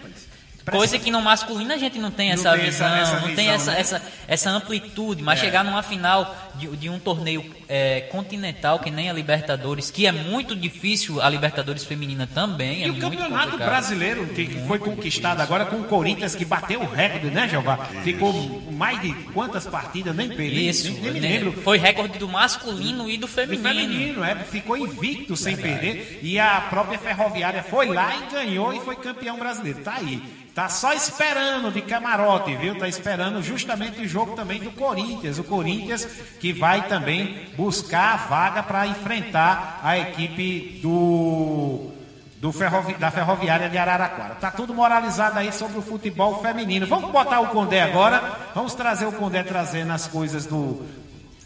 [0.71, 3.35] Coisa que no masculino a gente não tem Não essa tem essa- visão, essa não
[3.35, 3.81] tem visão, essa, né?
[3.81, 5.23] essa, essa amplitude.
[5.23, 10.07] Mas chegar numa final de, de um torneio é, continental, que nem a Libertadores, que
[10.07, 12.83] é muito difícil, a Libertadores feminina também.
[12.83, 13.69] é E o muito campeonato complicado.
[13.69, 17.77] brasileiro, que foi conquistado agora com o Corinthians, que bateu o recorde, né, Jeová?
[18.03, 18.33] Ficou
[18.73, 20.15] mais de quantas partidas?
[20.17, 21.29] Nem perdi, Isso, nem, nem me né?
[21.29, 21.53] lembro.
[21.63, 23.69] foi recorde do masculino e do Do feminino.
[23.69, 26.21] feminino, é, ficou invicto sem perder.
[26.23, 29.81] E a própria Ferroviária foi lá e ganhou e foi campeão brasileiro.
[29.81, 30.23] Tá aí.
[30.55, 32.79] Tá só esperando de camarote, viu?
[32.79, 35.39] Tá esperando justamente o jogo também do Corinthians.
[35.39, 36.05] O Corinthians
[36.39, 43.79] que vai também buscar a vaga para enfrentar a equipe do ferrovi- da Ferroviária de
[43.79, 44.35] Araraquara.
[44.37, 46.87] Tá tudo moralizado aí sobre o futebol feminino.
[46.87, 48.23] Vamos botar o Condé agora.
[48.55, 50.85] Vamos trazer o Condé trazendo as coisas do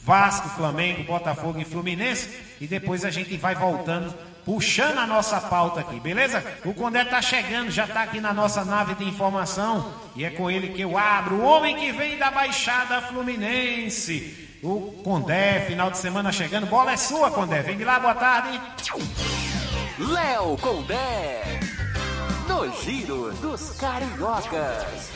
[0.03, 2.29] Vasco, Flamengo, Botafogo e Fluminense.
[2.61, 4.13] E depois a gente vai voltando,
[4.49, 6.43] puxando a nossa pauta aqui, beleza?
[6.65, 9.93] O Condé tá chegando, já tá aqui na nossa nave de informação.
[10.17, 11.37] E é com ele que eu abro.
[11.37, 14.49] O homem que vem da Baixada Fluminense.
[14.63, 16.67] O Condé, final de semana chegando.
[16.67, 17.61] Bola é sua, Condé.
[17.61, 18.59] Vem de lá, boa tarde.
[19.99, 21.61] Léo Condé.
[22.49, 25.11] No Giro dos Cariocas.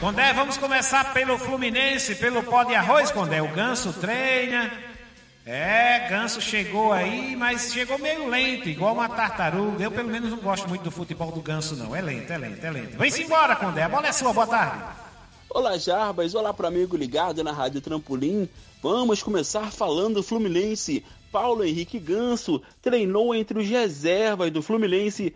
[0.00, 3.42] Condé, vamos começar pelo Fluminense, pelo pó de arroz, Condé.
[3.42, 4.89] O Ganso treina.
[5.44, 9.82] É, Ganso chegou aí, mas chegou meio lento, igual uma tartaruga.
[9.82, 11.96] Eu, pelo menos, não gosto muito do futebol do Ganso, não.
[11.96, 12.98] É lento, é lento, é lento.
[12.98, 13.82] Vem-se embora, Condé.
[13.82, 14.84] A bola é sua, boa tarde.
[15.48, 16.34] Olá, Jarbas.
[16.34, 18.48] Olá para amigo ligado na Rádio Trampolim.
[18.82, 21.04] Vamos começar falando do Fluminense.
[21.32, 25.34] Paulo Henrique Ganso treinou entre os reservas do Fluminense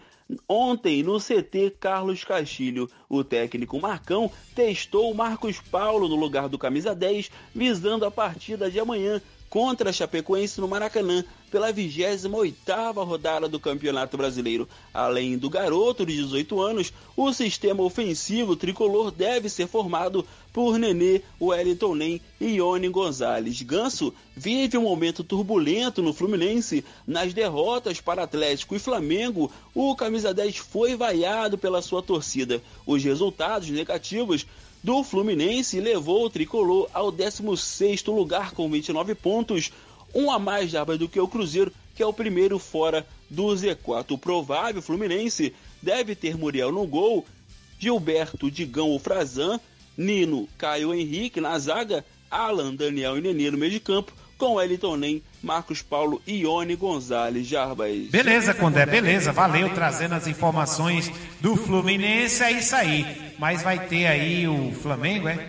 [0.49, 2.91] ontem no CT Carlos Castilho.
[3.09, 8.71] O técnico Marcão testou o Marcos Paulo no lugar do camisa 10, visando a partida
[8.71, 9.21] de amanhã
[9.55, 14.69] contra a Chapecoense no Maracanã pela 28ª rodada do Campeonato Brasileiro.
[14.93, 21.21] Além do garoto de 18 anos, o sistema ofensivo tricolor deve ser formado por Nenê,
[21.41, 23.63] Wellington Nem e Ione Gonzalez.
[23.63, 26.85] Ganso vive um momento turbulento no Fluminense.
[27.07, 32.61] Nas derrotas para Atlético e Flamengo, o camisa 10 foi vaiado pela sua torcida.
[32.85, 34.45] Os resultados negativos
[34.85, 39.73] do Fluminense levou o tricolor ao 16º lugar com 29 pontos,
[40.15, 44.11] um a mais Jarbas, do que o Cruzeiro, que é o primeiro fora do Z4.
[44.11, 47.25] O provável Fluminense deve ter Muriel no gol,
[47.79, 49.59] Gilberto, Digão ou Frazan,
[49.97, 54.97] Nino, Caio Henrique na zaga, Alan, Daniel e Nenê no meio de campo, com Wellington
[54.97, 58.11] Nem, Marcos Paulo e Ione Gonzalez Jarbas.
[58.11, 59.33] Beleza, Condé, beleza.
[59.33, 62.43] Valeu trazendo as informações do Fluminense.
[62.43, 63.24] É isso aí.
[63.39, 65.49] Mas vai ter aí o Flamengo, é?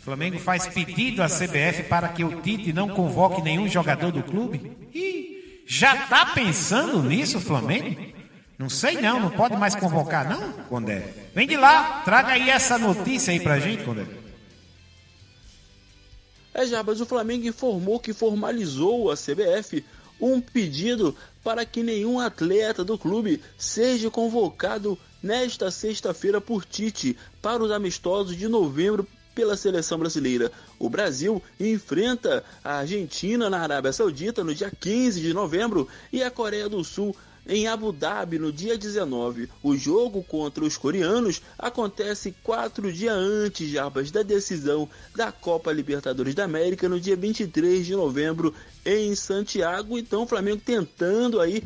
[0.00, 4.22] O Flamengo faz pedido à CBF para que o Tite não convoque nenhum jogador do
[4.22, 4.76] clube?
[4.94, 8.00] Ih, já tá pensando nisso, Flamengo?
[8.58, 11.14] Não sei não, não pode mais convocar não, Condé?
[11.34, 14.04] Vem de lá, traga aí essa notícia aí pra gente, Condé.
[16.52, 19.84] É, Jarbas, o Flamengo informou que formalizou a CBF
[20.20, 27.62] um pedido para que nenhum atleta do clube seja convocado nesta sexta-feira por Tite para
[27.62, 30.50] os amistosos de novembro pela seleção brasileira.
[30.78, 36.30] O Brasil enfrenta a Argentina na Arábia Saudita no dia 15 de novembro e a
[36.30, 37.14] Coreia do Sul
[37.46, 39.48] em Abu Dhabi no dia 19.
[39.62, 46.34] O jogo contra os coreanos acontece quatro dias antes, Jarbas, da decisão da Copa Libertadores
[46.34, 48.54] da América no dia 23 de novembro
[48.84, 49.98] em Santiago.
[49.98, 51.62] Então o Flamengo tentando aí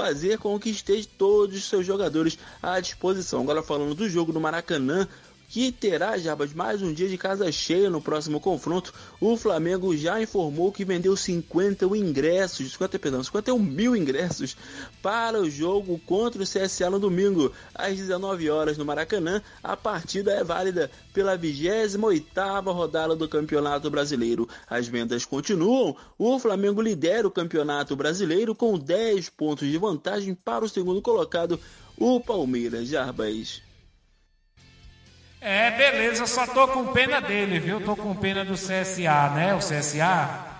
[0.00, 3.42] fazer com que esteja todos os seus jogadores à disposição.
[3.42, 5.06] Agora falando do jogo no Maracanã,
[5.50, 8.94] que terá, Jabas, mais um dia de casa cheia no próximo confronto.
[9.20, 14.56] O Flamengo já informou que vendeu 50 ingressos, 50, perdão, 51 mil ingressos
[15.02, 19.42] para o jogo contra o CSA no domingo, às 19 horas no Maracanã.
[19.60, 24.48] A partida é válida pela 28ª rodada do Campeonato Brasileiro.
[24.68, 25.96] As vendas continuam.
[26.16, 31.58] O Flamengo lidera o Campeonato Brasileiro com 10 pontos de vantagem para o segundo colocado,
[31.98, 32.86] o Palmeiras.
[32.86, 33.69] Jarbas.
[35.40, 37.80] É, beleza, só tô com pena dele, viu?
[37.80, 39.54] Tô com pena do CSA, né?
[39.54, 40.50] O CSA.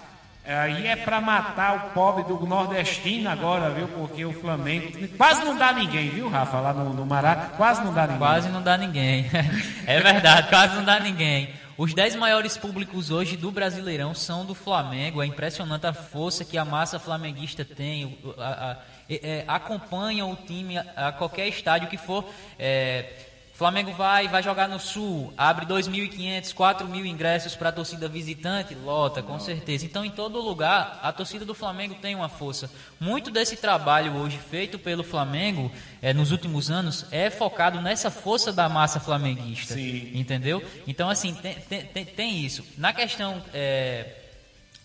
[0.46, 3.86] Aí é pra matar o pobre do nordestino agora, viu?
[3.88, 6.58] Porque o Flamengo quase não dá ninguém, viu, Rafa?
[6.60, 8.18] Lá no, no Maraca, quase não dá ninguém.
[8.18, 9.26] Quase não dá ninguém.
[9.86, 11.50] é verdade, quase não dá ninguém.
[11.76, 15.22] Os 10 maiores públicos hoje do Brasileirão são do Flamengo.
[15.22, 18.18] É impressionante a força que a massa flamenguista tem.
[18.36, 22.24] A, a, a, é, acompanha o time a, qualquer estádio que for.
[22.58, 23.29] É,
[23.60, 29.22] Flamengo vai, vai jogar no Sul, abre 2.500, 4.000 ingressos para a torcida visitante, lota,
[29.22, 29.84] com certeza.
[29.84, 32.70] Então, em todo lugar, a torcida do Flamengo tem uma força.
[32.98, 35.70] Muito desse trabalho hoje feito pelo Flamengo
[36.00, 40.10] é, nos últimos anos é focado nessa força da massa flamenguista, Sim.
[40.14, 40.64] entendeu?
[40.86, 42.64] Então, assim, tem, tem, tem isso.
[42.78, 44.06] Na questão, é,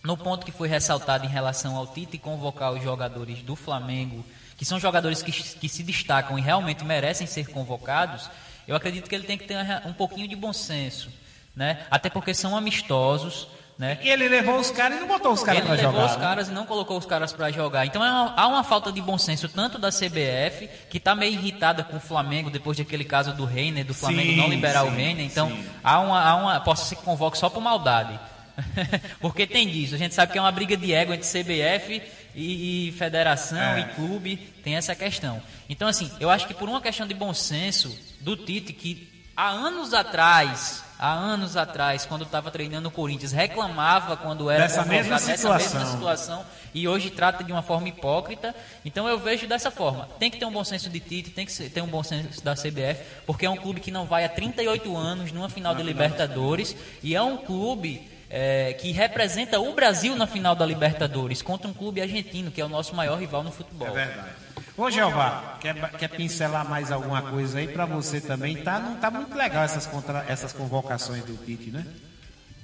[0.04, 4.22] no ponto que foi ressaltado em relação ao Tite convocar os jogadores do Flamengo,
[4.54, 8.28] que são jogadores que, que se destacam e realmente merecem ser convocados
[8.66, 11.10] eu acredito que ele tem que ter um pouquinho de bom senso,
[11.54, 11.86] né?
[11.90, 13.48] Até porque são amistosos,
[13.78, 13.98] né?
[14.02, 15.88] E ele levou os caras e não botou os caras para jogar.
[15.88, 16.20] Ele levou os né?
[16.20, 17.84] caras e não colocou os caras para jogar.
[17.84, 21.34] Então é uma, há uma falta de bom senso tanto da CBF, que está meio
[21.34, 24.88] irritada com o Flamengo depois daquele caso do Reiner, do Flamengo sim, não liberar sim,
[24.88, 25.24] o Reiner.
[25.24, 25.66] Então sim.
[25.84, 28.18] há uma, há uma, posso ser que convoque só por maldade.
[29.20, 29.94] Porque tem disso.
[29.94, 32.02] A gente sabe que é uma briga de ego entre CBF
[32.36, 33.80] e, e federação é.
[33.80, 34.36] e clube.
[34.62, 35.42] Tem essa questão.
[35.68, 39.48] Então, assim, eu acho que por uma questão de bom senso do Tite, que há
[39.48, 45.18] anos atrás, há anos atrás, quando estava treinando o Corinthians, reclamava quando era dessa mesma
[45.18, 45.56] situação.
[45.56, 48.54] dessa mesma situação e hoje trata de uma forma hipócrita.
[48.84, 50.08] Então eu vejo dessa forma.
[50.18, 52.54] Tem que ter um bom senso de Tite, tem que ter um bom senso da
[52.54, 56.76] CBF, porque é um clube que não vai há 38 anos numa final de Libertadores
[57.02, 61.72] e é um clube é, que representa o Brasil na final da Libertadores contra um
[61.72, 63.88] clube argentino, que é o nosso maior rival no futebol.
[63.88, 64.28] É verdade.
[64.76, 68.56] Ô Jeová, quer, quer pincelar mais alguma coisa aí para você também?
[68.56, 71.86] Tá, não tá muito legal essas, contra, essas convocações do Tite, né?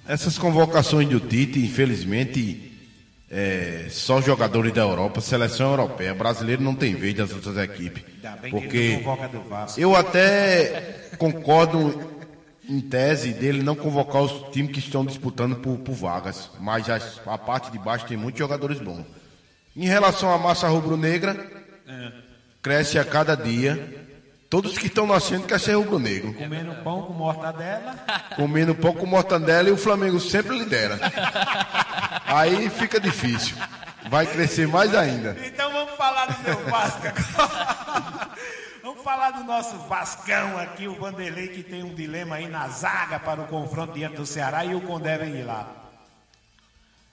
[0.07, 2.71] Essas convocações do Tite, infelizmente,
[3.31, 6.13] é, só jogadores da Europa, seleção europeia.
[6.13, 8.03] Brasileiro não tem vez das outras equipes.
[8.51, 9.03] Porque
[9.79, 12.22] eu até concordo
[12.69, 16.99] em tese dele não convocar os times que estão disputando por, por vagas, mas a,
[17.27, 19.05] a, parte de baixo tem muitos jogadores bons.
[19.77, 21.47] Em relação à massa rubro-negra,
[21.89, 22.13] é.
[22.63, 24.01] cresce a cada dia.
[24.49, 26.35] Todos que estão nascendo querem ser rubro-negro.
[26.35, 27.95] Comendo pão com mortadela.
[28.37, 30.99] Comendo pão com mortadela e o Flamengo sempre lidera.
[32.27, 33.57] Aí fica difícil.
[34.11, 35.37] Vai crescer mais ainda.
[35.43, 38.13] Então vamos falar do meu Vasco agora.
[39.13, 43.43] Falar do nosso Vascão aqui, o Vanderlei, que tem um dilema aí na zaga para
[43.43, 45.71] o confronto diante do Ceará e o Condé vem de lá.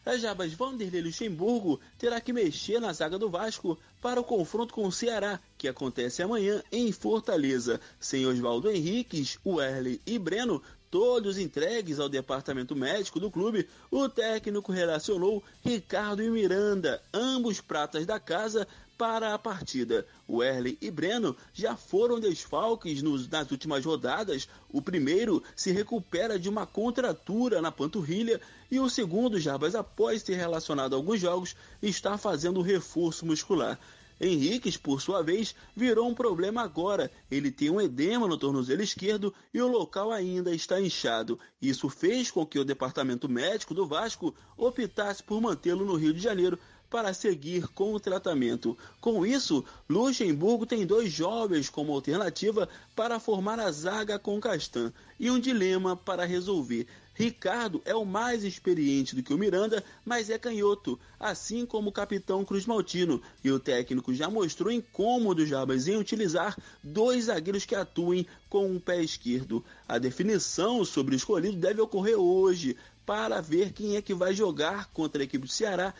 [0.06, 4.86] A Jabas Vanderlei Luxemburgo terá que mexer na zaga do Vasco para o confronto com
[4.86, 7.82] o Ceará, que acontece amanhã em Fortaleza.
[8.00, 14.72] Sem Oswaldo Henriques, Werley e Breno, todos entregues ao departamento médico do clube, o técnico
[14.72, 18.66] relacionou Ricardo e Miranda, ambos pratas da casa,
[19.00, 20.06] para a partida.
[20.32, 24.48] O Erle e Breno já foram desfalques nos, nas últimas rodadas.
[24.72, 28.40] O primeiro se recupera de uma contratura na panturrilha
[28.70, 33.80] e o segundo, Jarbas, após ter relacionado alguns jogos, está fazendo reforço muscular.
[34.22, 37.10] Henriques, por sua vez, virou um problema agora.
[37.32, 41.40] Ele tem um edema no tornozelo esquerdo e o local ainda está inchado.
[41.60, 46.20] Isso fez com que o departamento médico do Vasco optasse por mantê-lo no Rio de
[46.20, 48.78] Janeiro para seguir com o tratamento.
[49.00, 55.30] Com isso, Luxemburgo tem dois jovens como alternativa para formar a zaga com Castan e
[55.30, 56.88] um dilema para resolver.
[57.14, 61.92] Ricardo é o mais experiente do que o Miranda, mas é canhoto, assim como o
[61.92, 67.76] capitão Cruz Maltino, e o técnico já mostrou incômodo Jabas em utilizar dois zagueiros que
[67.76, 69.62] atuem com o pé esquerdo.
[69.86, 74.86] A definição sobre o escolhido deve ocorrer hoje, para ver quem é que vai jogar
[74.94, 75.94] contra a equipe do Ceará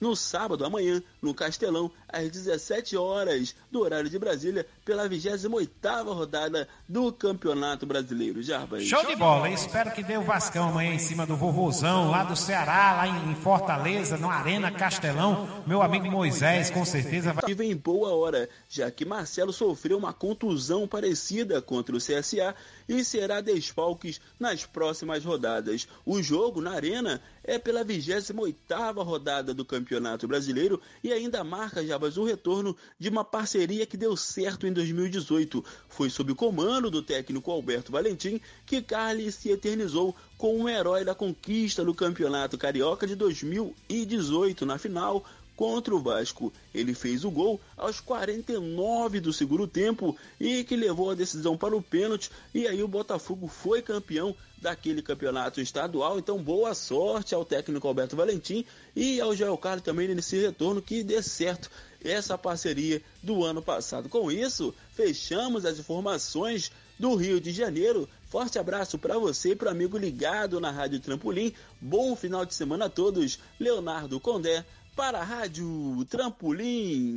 [0.00, 6.68] no sábado, amanhã, no Castelão, às 17 horas do horário de Brasília, pela 28ª rodada
[6.88, 8.42] do Campeonato Brasileiro.
[8.42, 8.84] Jarbas.
[8.84, 9.48] Show de bola.
[9.50, 13.34] Espero que dê o Vascão amanhã em cima do vovôzão, lá do Ceará, lá em
[13.36, 15.48] Fortaleza, no Arena Castelão.
[15.66, 17.44] Meu amigo Moisés, com certeza vai...
[17.48, 22.54] E vem boa hora, já que Marcelo sofreu uma contusão parecida contra o CSA
[22.88, 25.88] e será desfalques nas próximas rodadas.
[26.04, 32.16] O jogo na Arena é pela 28ª rodada do Campeonato Brasileiro e ainda marca, Jabas,
[32.16, 35.64] o retorno de uma parceria que deu certo em 2018.
[35.88, 41.04] Foi sob o comando do técnico Alberto Valentim que Carly se eternizou como um herói
[41.04, 45.24] da conquista do Campeonato Carioca de 2018 na final
[45.56, 46.52] contra o Vasco.
[46.74, 51.74] Ele fez o gol aos 49 do segundo tempo e que levou a decisão para
[51.74, 52.30] o pênalti.
[52.54, 56.18] E aí o Botafogo foi campeão daquele campeonato estadual.
[56.18, 58.64] Então, boa sorte ao técnico Alberto Valentim
[58.94, 61.70] e ao Joel Carlos também nesse retorno que dê certo
[62.04, 64.08] essa parceria do ano passado.
[64.08, 68.08] Com isso, fechamos as informações do Rio de Janeiro.
[68.28, 71.52] Forte abraço para você e para amigo ligado na Rádio Trampolim.
[71.80, 73.38] Bom final de semana a todos.
[73.58, 74.64] Leonardo Condé
[74.96, 77.16] para a Rádio Trampolim.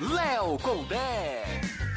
[0.00, 1.87] Léo Condé.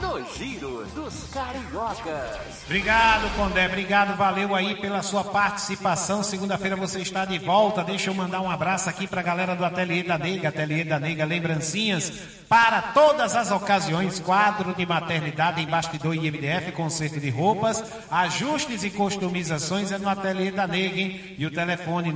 [0.00, 2.64] No Giro dos Cariocas.
[2.64, 3.66] Obrigado, Condé.
[3.66, 6.22] Obrigado, valeu aí pela sua participação.
[6.22, 7.84] Segunda-feira você está de volta.
[7.84, 10.48] Deixa eu mandar um abraço aqui para a galera do Ateliê da Nega.
[10.48, 12.10] Ateliê da Nega, lembrancinhas
[12.48, 14.18] para todas as ocasiões.
[14.20, 20.08] Quadro de maternidade em bastidor e MDF, conserto de roupas, ajustes e customizações é no
[20.08, 21.36] Ateliê da Nega, hein?
[21.38, 22.10] E o telefone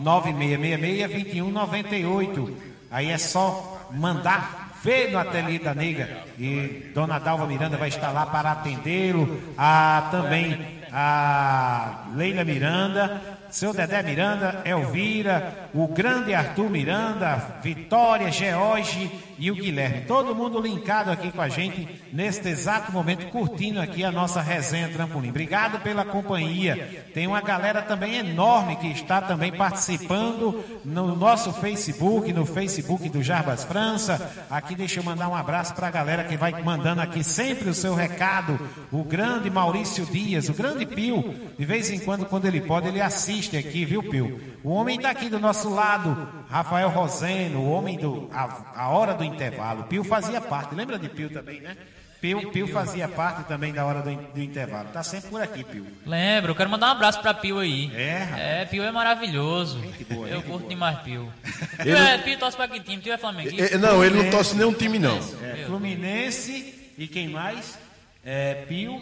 [0.00, 2.52] 99666-2198.
[2.90, 8.12] Aí é só mandar ver no ateliê da nega e Dona Dalva Miranda vai estar
[8.12, 13.20] lá para atendê-lo, a também a Leila Miranda,
[13.50, 20.02] seu Dedé Miranda, Elvira, o grande Arthur Miranda, Vitória, George e o Guilherme.
[20.02, 24.88] Todo mundo linkado aqui com a gente neste exato momento, curtindo aqui a nossa resenha
[24.88, 25.30] Trampolim.
[25.30, 27.06] Obrigado pela companhia.
[27.12, 33.22] Tem uma galera também enorme que está também participando no nosso Facebook, no Facebook do
[33.22, 34.46] Jarbas França.
[34.48, 37.74] Aqui deixa eu mandar um abraço para a galera que vai mandando aqui sempre o
[37.74, 38.58] seu recado.
[38.90, 43.00] O grande Maurício Dias, o grande Pio, de vez em quando, quando ele pode, ele
[43.00, 44.40] assiste aqui, viu, Pio?
[44.62, 49.14] O homem está aqui do nosso lado, Rafael Roseno, o homem do a, a hora
[49.14, 49.84] do intervalo.
[49.84, 51.76] Pio fazia parte, lembra de Pio também, né?
[52.18, 54.88] Pio, Pio fazia parte também da hora do, do intervalo.
[54.88, 55.86] Tá sempre por aqui, Pio.
[56.06, 57.92] Lembro, eu quero mandar um abraço pra Pio aí.
[57.94, 58.40] É, rapaz.
[58.42, 59.78] É, Pio é maravilhoso.
[60.10, 60.68] boa, eu curto boa.
[60.70, 61.30] demais Pio.
[61.82, 63.02] Pio, Ele- é, Pio torce pra que time?
[63.02, 63.50] Pio é Flamengo.
[63.60, 65.18] Eh, Não, ele não torce nenhum time, não.
[65.42, 67.78] É, Fluminense e quem mais?
[68.24, 68.98] É, Pio,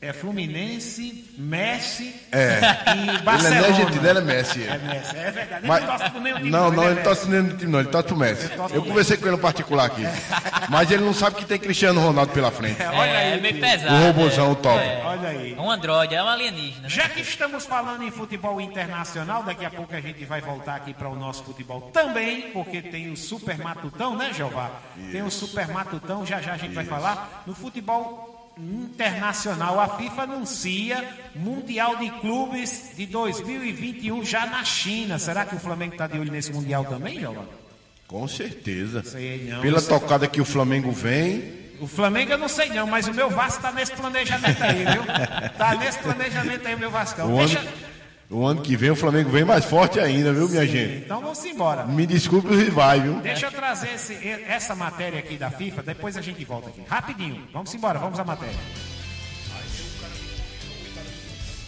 [0.00, 2.60] é Fluminense, Messi É.
[2.94, 3.60] e Ele é Barcelona.
[3.60, 4.62] nem argentino, ele é Messi.
[4.62, 5.60] É Messi, é verdade.
[5.60, 7.80] Ele Mas- não torce por nenhum time, não, não, ele é torce nenhum time, não.
[7.80, 8.50] Ele torce pro Messi.
[8.72, 10.02] Eu conversei com ele no particular aqui.
[10.68, 12.80] Mas ele não sabe que tem Cristiano Ronaldo pela frente.
[12.80, 13.62] É, olha é, aí, meio Pio.
[13.62, 13.94] pesado.
[13.94, 14.54] O robôzão é.
[14.54, 14.78] top.
[14.84, 15.02] É.
[15.04, 15.54] Olha aí.
[15.58, 16.82] Um androide, é um alienígena.
[16.82, 16.88] né?
[16.88, 20.94] Já que estamos falando em futebol internacional, daqui a pouco a gente vai voltar aqui
[20.94, 24.70] para o nosso futebol também, porque tem o Super Matutão, né, Jeová?
[25.10, 27.42] Tem o Super Matutão, já já a gente vai falar.
[27.46, 35.18] No futebol internacional, a FIFA anuncia Mundial de Clubes de 2021 já na China.
[35.18, 37.44] Será que o Flamengo está de olho nesse Mundial também, Jeová?
[38.06, 39.02] Com certeza.
[39.04, 39.88] Sei não, Pela sei.
[39.88, 43.58] tocada que o Flamengo vem, O Flamengo eu não sei não, mas o meu Vasco
[43.58, 45.04] está nesse planejamento aí, viu?
[45.56, 47.32] Tá nesse planejamento aí o meu Vascão.
[47.32, 47.62] o Deixa...
[48.30, 51.04] o ano que vem o Flamengo vem mais forte ainda, viu, minha gente?
[51.04, 51.86] Então vamos embora.
[51.86, 53.20] Me desculpe os rivais, viu?
[53.20, 56.82] Deixa eu trazer esse- essa matéria aqui da FIFA, depois a gente volta aqui.
[56.82, 57.48] Rapidinho.
[57.52, 58.58] Vamos embora, vamos à matéria.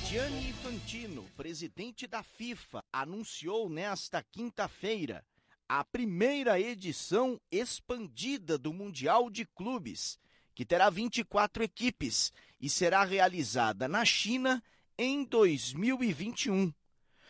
[0.08, 5.24] Gianni Infantino, presidente da FIFA, anunciou nesta quinta-feira
[5.68, 10.18] a primeira edição expandida do Mundial de Clubes,
[10.52, 14.60] que terá 24 equipes e será realizada na China
[15.02, 16.70] em 2021.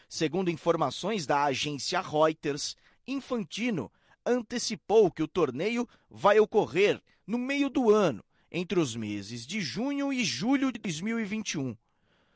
[0.09, 3.93] Segundo informações da agência Reuters, Infantino
[4.27, 10.13] antecipou que o torneio vai ocorrer no meio do ano, entre os meses de junho
[10.13, 11.77] e julho de 2021.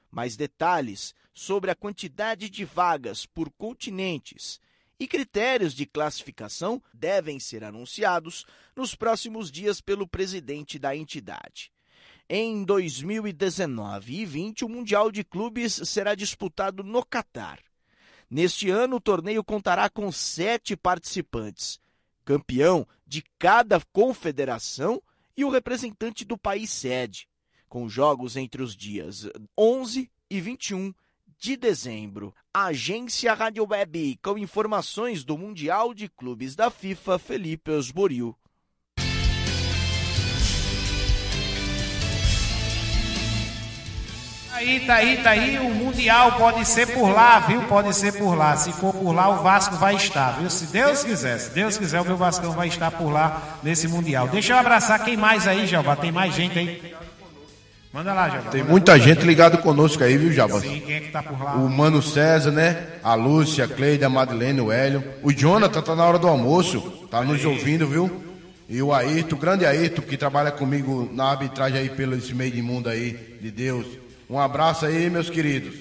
[0.08, 4.60] Mais detalhes sobre a quantidade de vagas por continentes
[5.00, 11.73] e critérios de classificação devem ser anunciados nos próximos dias pelo presidente da entidade.
[12.36, 17.60] Em 2019 e 20, o Mundial de Clubes será disputado no Catar.
[18.28, 21.78] Neste ano, o torneio contará com sete participantes,
[22.24, 25.00] campeão de cada confederação
[25.36, 27.28] e o representante do país sede,
[27.68, 30.92] com jogos entre os dias 11 e 21
[31.38, 32.34] de dezembro.
[32.52, 38.36] Agência Rádio Web, com informações do Mundial de Clubes da FIFA, Felipe Osboril.
[44.54, 47.62] Aí, tá aí, tá aí, o Mundial pode ser por lá, viu?
[47.62, 48.56] Pode ser por lá.
[48.56, 50.48] Se for por lá, o Vasco vai estar, viu?
[50.48, 54.28] Se Deus quiser, se Deus quiser, o meu Vascão vai estar por lá nesse Mundial.
[54.28, 55.96] Deixa eu abraçar quem mais aí, Jeová.
[55.96, 56.94] Tem mais gente aí.
[57.92, 58.50] Manda lá, Jeová.
[58.52, 60.62] Tem muita gente ligada conosco aí, viu, Jabas?
[60.62, 61.54] Sim, quem é que tá por lá?
[61.56, 62.86] O Mano César, né?
[63.02, 65.02] A Lúcia, a Cleide, a Madeleine, o Hélio.
[65.20, 66.80] O Jonathan tá na hora do almoço,
[67.10, 68.22] tá nos ouvindo, viu?
[68.68, 72.52] E o Ayrton, o grande Ayrton, que trabalha comigo na arbitragem aí pelo esse meio
[72.52, 74.03] de mundo aí, de Deus.
[74.28, 75.74] Um abraço aí, meus queridos.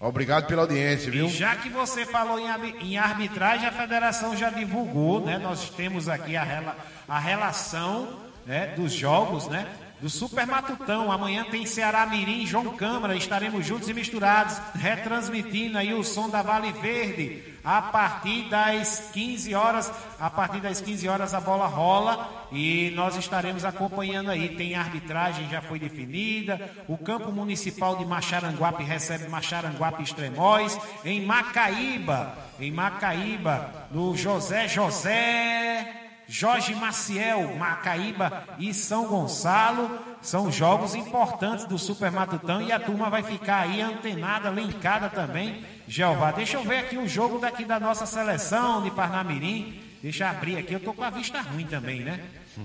[0.00, 1.26] Obrigado pela audiência, viu?
[1.26, 5.38] E já que você falou em, arbi- em arbitragem, a federação já divulgou, né?
[5.38, 6.76] Nós temos aqui a, rela-
[7.08, 8.08] a relação
[8.46, 9.66] né, dos jogos, né?
[10.00, 11.10] Do Super Matutão.
[11.10, 13.16] Amanhã tem Ceará Mirim João Câmara.
[13.16, 17.42] Estaremos juntos e misturados, retransmitindo aí o som da Vale Verde.
[17.64, 23.16] A partir das 15 horas, a partir das 15 horas a bola rola e nós
[23.16, 24.50] estaremos acompanhando aí.
[24.56, 26.70] Tem arbitragem, já foi definida.
[26.88, 30.78] O campo municipal de Macharanguape recebe Macharanguape Extremóis.
[31.04, 36.07] Em Macaíba, em Macaíba, no José José.
[36.28, 43.08] Jorge Maciel, Macaíba e São Gonçalo são jogos importantes do Super Matutão e a turma
[43.08, 45.64] vai ficar aí antenada, linkada também.
[45.86, 49.80] Jeová, deixa eu ver aqui o jogo daqui da nossa seleção de Parnamirim.
[50.02, 52.20] Deixa eu abrir aqui, eu tô com a vista ruim também, né?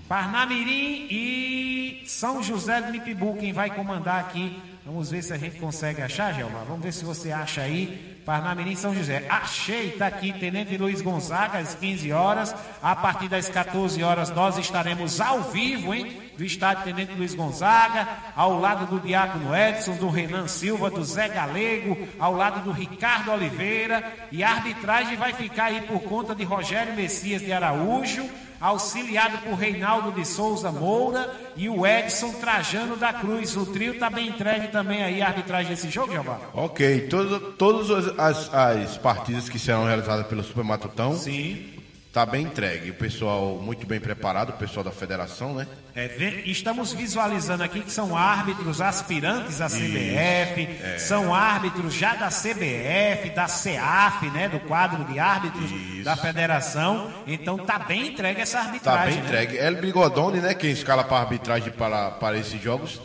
[0.09, 4.61] Parnamirim e São José do Mipibu, quem vai comandar aqui.
[4.85, 6.63] Vamos ver se a gente consegue achar, Jeová.
[6.67, 8.12] Vamos ver se você acha aí.
[8.25, 9.25] Parnamirim São José.
[9.29, 12.55] Achei, tá aqui, Tenente Luiz Gonzaga, às 15 horas.
[12.81, 16.21] A partir das 14 horas nós estaremos ao vivo, hein?
[16.37, 21.27] Do estádio Tenente Luiz Gonzaga, ao lado do Diácono Edson, do Renan Silva, do Zé
[21.27, 24.03] Galego, ao lado do Ricardo Oliveira.
[24.31, 28.27] E a arbitragem vai ficar aí por conta de Rogério Messias de Araújo,
[28.63, 33.55] auxiliado por Reinaldo de Souza Moura e o Edson Trajano da Cruz.
[33.57, 36.39] O trio tá bem entregue também aí a arbitragem desse jogo, Jeová?
[36.53, 41.72] Ok, todo, todas as, as- as partidas que serão realizadas pelo Super Matutão Sim.
[42.13, 42.91] Tá bem entregue.
[42.91, 45.67] O pessoal muito bem preparado, o pessoal da federação, né?
[45.95, 50.97] É, estamos visualizando aqui que são árbitros aspirantes à CBF, É.
[50.99, 55.69] são árbitros já da CBF, da CEAF, né, do quadro de árbitros
[56.03, 57.11] da federação.
[57.27, 59.13] Então tá bem entregue essa Tá arbitragem.
[59.15, 59.25] bem né?
[59.27, 59.57] entregue.
[59.57, 63.01] El Bigodoni, né, quem escala para arbitragem para, para esses jogos,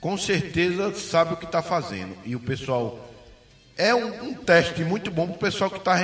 [0.00, 2.16] com certeza sabe o que está fazendo.
[2.24, 3.04] E o pessoal.
[3.78, 5.96] É um, um teste muito bom para o pessoal que está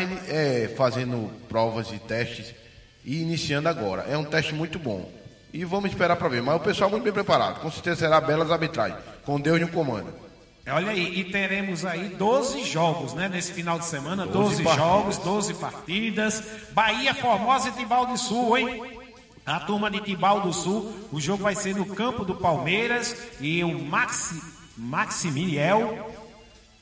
[0.76, 2.54] fazendo provas e testes
[3.04, 4.06] e iniciando agora.
[4.08, 5.10] É um teste muito bom.
[5.52, 6.40] E vamos esperar para ver.
[6.40, 7.60] Mas o pessoal muito bem preparado.
[7.60, 9.00] Com certeza será belas arbitragens.
[9.24, 10.14] Com Deus no comando.
[10.66, 14.86] Olha aí, e teremos aí 12 jogos, né, nesse final de semana, 12 12, partidas.
[14.86, 16.42] jogos, 12 partidas.
[16.72, 18.82] Bahia, Formosa e Tibau do Sul, hein?
[19.44, 23.62] A turma de Tibau do Sul, o jogo vai ser no campo do Palmeiras e
[23.62, 24.40] o Maxi,
[24.74, 26.23] Maximiliel,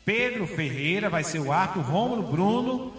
[0.05, 2.93] Pedro Ferreira vai ser o árbitro, Rômulo Bruno,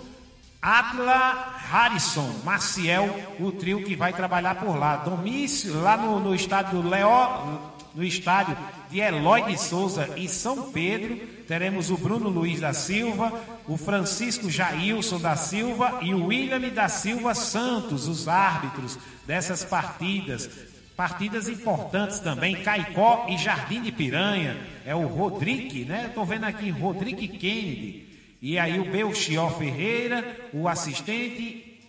[0.62, 4.96] Atla Harrison, Maciel, o trio que vai trabalhar por lá.
[4.96, 8.58] Domício, lá no, no estádio do Leó, no estádio
[8.90, 13.34] de Eloy de Souza em São Pedro, teremos o Bruno Luiz da Silva,
[13.68, 18.98] o Francisco Jailson da Silva e o William da Silva Santos, os árbitros
[19.28, 20.50] dessas partidas.
[20.96, 24.58] Partidas importantes também, Caicó e Jardim de Piranha.
[24.86, 26.06] É o Rodrigue, né?
[26.08, 28.08] Estou vendo aqui, Rodrigue Kennedy.
[28.42, 31.80] E aí o Belchior Ferreira, o assistente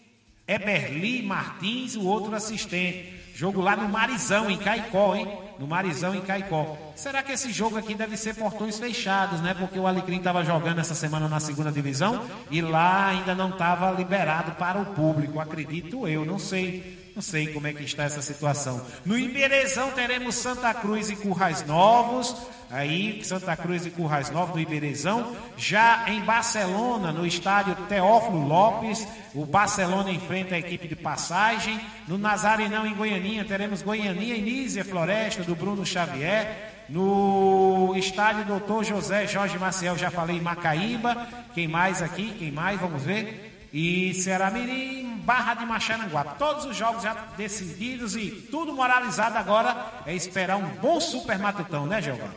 [0.46, 3.12] Eberli Martins, o outro assistente.
[3.34, 5.26] Jogo lá no Marizão, em Caicó, hein?
[5.59, 6.76] no Marizão em Caicó.
[6.94, 9.55] Será que esse jogo aqui deve ser portões fechados, né?
[9.55, 13.90] Porque o Alecrim estava jogando essa semana na segunda divisão e lá ainda não estava
[13.92, 17.03] liberado para o público, acredito eu, não sei.
[17.15, 18.85] Não sei como é que está essa situação.
[19.05, 22.35] No Iberezão teremos Santa Cruz e Currais Novos.
[22.69, 25.37] Aí, Santa Cruz e Currais Novos do Iberezão.
[25.57, 31.81] Já em Barcelona, no estádio Teófilo Lopes, o Barcelona enfrenta a equipe de passagem.
[32.09, 36.73] No Nazarenão, em Goianinha, teremos Goianinha e Nízia Floresta, do Bruno Xavier.
[36.89, 41.29] No estádio Doutor José Jorge Maciel, já falei Macaíba.
[41.55, 42.35] Quem mais aqui?
[42.37, 42.81] Quem mais?
[42.81, 43.53] Vamos ver.
[43.77, 46.39] E Ceará Mirim, Barra de Macharanguape.
[46.39, 49.77] Todos os jogos já decididos e tudo moralizado agora.
[50.07, 52.31] É esperar um bom super matutão, né, Giovanni?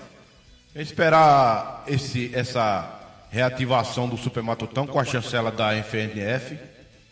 [0.73, 2.91] É esperar esse, essa
[3.29, 6.57] reativação do super matutão com a chancela da FNF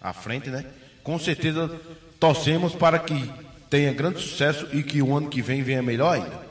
[0.02, 0.66] à frente, né?
[1.04, 1.80] Com certeza
[2.20, 3.32] torcemos para que
[3.70, 6.45] tenha grande sucesso e que o ano que vem venha melhor ainda.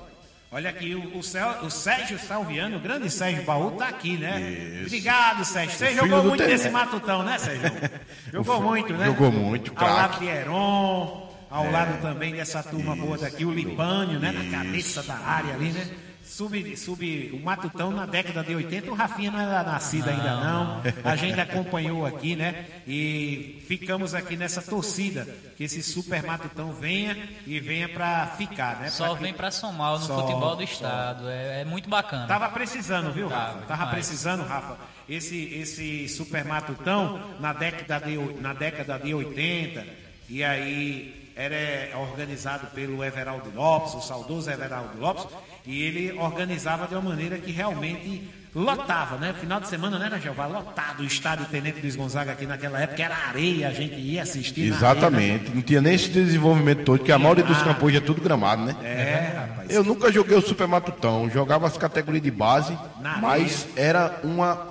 [0.55, 4.40] Olha aqui, o, o, o Sérgio Salviano, o grande Sérgio Baú, tá aqui, né?
[4.40, 4.86] Isso.
[4.86, 5.76] Obrigado, Sérgio.
[5.76, 7.72] Você jogou muito nesse matutão, né, Sérgio?
[8.32, 9.07] Jogou muito, né?
[9.07, 9.92] Jogou muito, claro.
[9.92, 11.70] Ao lado de Heron, ao é.
[11.70, 13.05] lado também dessa turma Isso.
[13.05, 14.30] boa daqui, o Lipânio, né?
[14.30, 15.88] Na cabeça da área ali, né?
[16.35, 20.82] Sub, sub, o Matutão na década de 80, o Rafinha não era nascido ainda não.
[21.05, 22.66] A gente acompanhou aqui, né?
[22.89, 27.16] E ficamos aqui nessa torcida que esse Super Matutão venha
[27.47, 28.91] e venha para ficar, né?
[28.91, 31.28] Só pra vem para somar no só, futebol do estado.
[31.28, 32.26] É, é, muito bacana.
[32.26, 33.59] Tava precisando, viu, Rafa?
[33.68, 34.76] Tava precisando, Rafa.
[35.09, 39.87] Esse esse Super Matutão na década de na década de 80
[40.29, 45.27] e aí era organizado pelo Everaldo Lopes, o saudoso Everaldo Lopes
[45.66, 49.35] e ele organizava de uma maneira que realmente lotava, né?
[49.41, 50.47] Final de semana, né, Jeová?
[50.47, 54.72] Lotado o estádio Tenente Luiz Gonzaga aqui naquela época, era areia, a gente ia assistir.
[54.72, 58.64] Exatamente, não tinha nem esse desenvolvimento todo, porque a maioria dos campos é tudo gramado,
[58.64, 58.77] né?
[58.85, 59.70] É, rapaz.
[59.70, 62.79] Eu nunca joguei o Super Matutão, jogava as categorias de base,
[63.20, 64.66] mas era uma,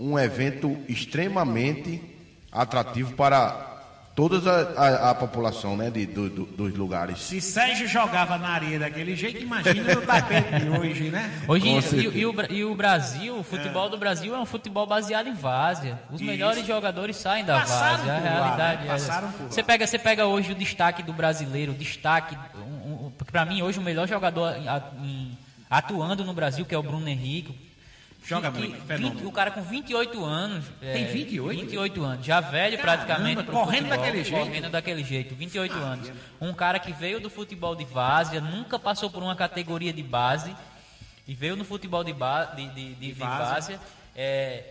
[0.00, 2.02] um evento extremamente
[2.50, 3.75] atrativo para
[4.16, 7.20] toda a, a, a, população né, de, do, do, dos lugares.
[7.20, 11.30] Se Sérgio jogava na areia daquele jeito, imagina no tapete de hoje, né?
[11.46, 13.90] Hoje, e, e, o, e o Brasil, o futebol é.
[13.90, 16.00] do Brasil é um futebol baseado em várzea.
[16.10, 16.30] Os Isso.
[16.30, 18.14] melhores jogadores saem da Passaram várzea.
[18.14, 19.34] A realidade lá, né?
[19.38, 22.38] é Você pega, você pega hoje o destaque do brasileiro, o destaque.
[22.56, 24.54] Um, um, para mim, hoje, o melhor jogador
[25.68, 27.65] atuando no Brasil, que é o Bruno Henrique
[28.26, 30.64] Joga muito, 20, o cara com 28 anos.
[30.80, 31.48] Tem 28?
[31.48, 33.44] É, 28 anos, já velho Caramba, praticamente.
[33.44, 34.44] Correndo futebol, daquele jeito.
[34.44, 36.12] Correndo daquele jeito, 28 ah, anos.
[36.40, 40.56] Um cara que veio do futebol de várzea, nunca passou por uma categoria de base,
[41.28, 43.80] e veio no futebol de, ba, de, de, de, de várzea.
[44.16, 44.64] É,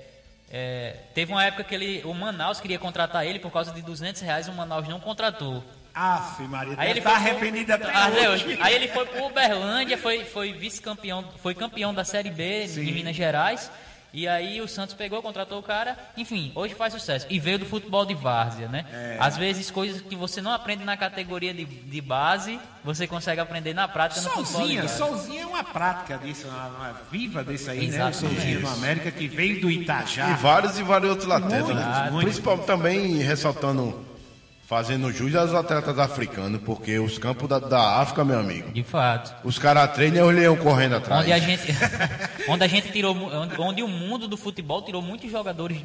[0.51, 4.21] é, teve uma época que ele, o Manaus queria contratar ele por causa de 200
[4.21, 5.63] reais, o Manaus não contratou.
[5.95, 8.57] Aff, Maria, aí ele tá arrependido até ah, hoje.
[8.59, 12.81] Aí ele foi pro Uberlândia, foi, foi vice-campeão, foi campeão da Série B Sim.
[12.81, 13.71] em Minas Gerais.
[14.15, 17.25] E aí o Santos pegou, contratou o cara, enfim, hoje faz sucesso.
[17.29, 18.85] E veio do futebol de várzea, né?
[18.91, 19.17] É.
[19.19, 23.73] Às vezes coisas que você não aprende na categoria de, de base, você consegue aprender
[23.73, 24.97] na prática no futebol de várzea.
[24.97, 28.23] Solzinha é uma prática disso, uma, uma viva desse aí, Exatamente.
[28.23, 28.29] né?
[28.29, 30.29] O Solzinha no América, que veio do Itajá.
[30.29, 31.67] E vários e vários outros laterais.
[31.67, 32.21] Né?
[32.21, 34.14] Principalmente também ressaltando
[34.67, 38.71] fazendo jus aos atletas africanos, porque os campos da, da África, meu amigo.
[38.71, 39.33] De fato.
[39.47, 41.21] Os caras treinam e os leão correndo atrás.
[41.21, 41.63] Onde a gente,
[42.49, 45.77] onde a gente tirou, onde, onde o mundo do futebol tirou muitos jogadores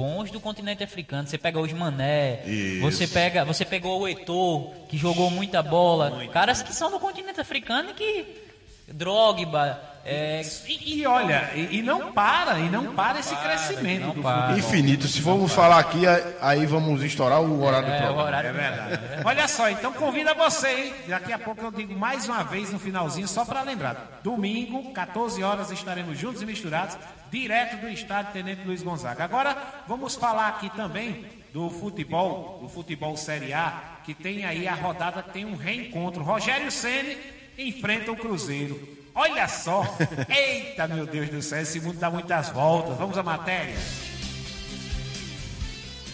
[0.00, 1.28] bons do continente africano.
[1.28, 2.80] Você pega os Mané, Isso.
[2.80, 6.98] você pega, você pegou o Eto'o, que jogou muita bola, Muito caras que são do
[6.98, 8.49] continente africano e que
[8.92, 10.40] Drogba, é...
[10.66, 14.58] E, e, olha, e, e, não para, e não para esse para, crescimento do para,
[14.58, 15.06] Infinito.
[15.06, 16.02] Se formos falar aqui,
[16.40, 18.22] aí vamos estourar o horário é, do programa.
[18.24, 19.00] Horário é verdade.
[19.24, 20.94] olha só, então convida você, hein?
[21.06, 24.20] Daqui a pouco eu digo mais uma vez no finalzinho, só para lembrar.
[24.24, 26.96] Domingo, 14 horas, estaremos juntos e misturados,
[27.30, 29.22] direto do estádio Tenente Luiz Gonzaga.
[29.22, 34.74] Agora, vamos falar aqui também do futebol, do futebol Série A, que tem aí a
[34.74, 36.22] rodada, tem um reencontro.
[36.22, 38.78] Rogério Ceni enfrenta o Cruzeiro.
[39.14, 39.82] Olha só!
[40.28, 42.96] Eita, meu Deus do céu, esse mundo dá muitas voltas.
[42.96, 43.76] Vamos à matéria.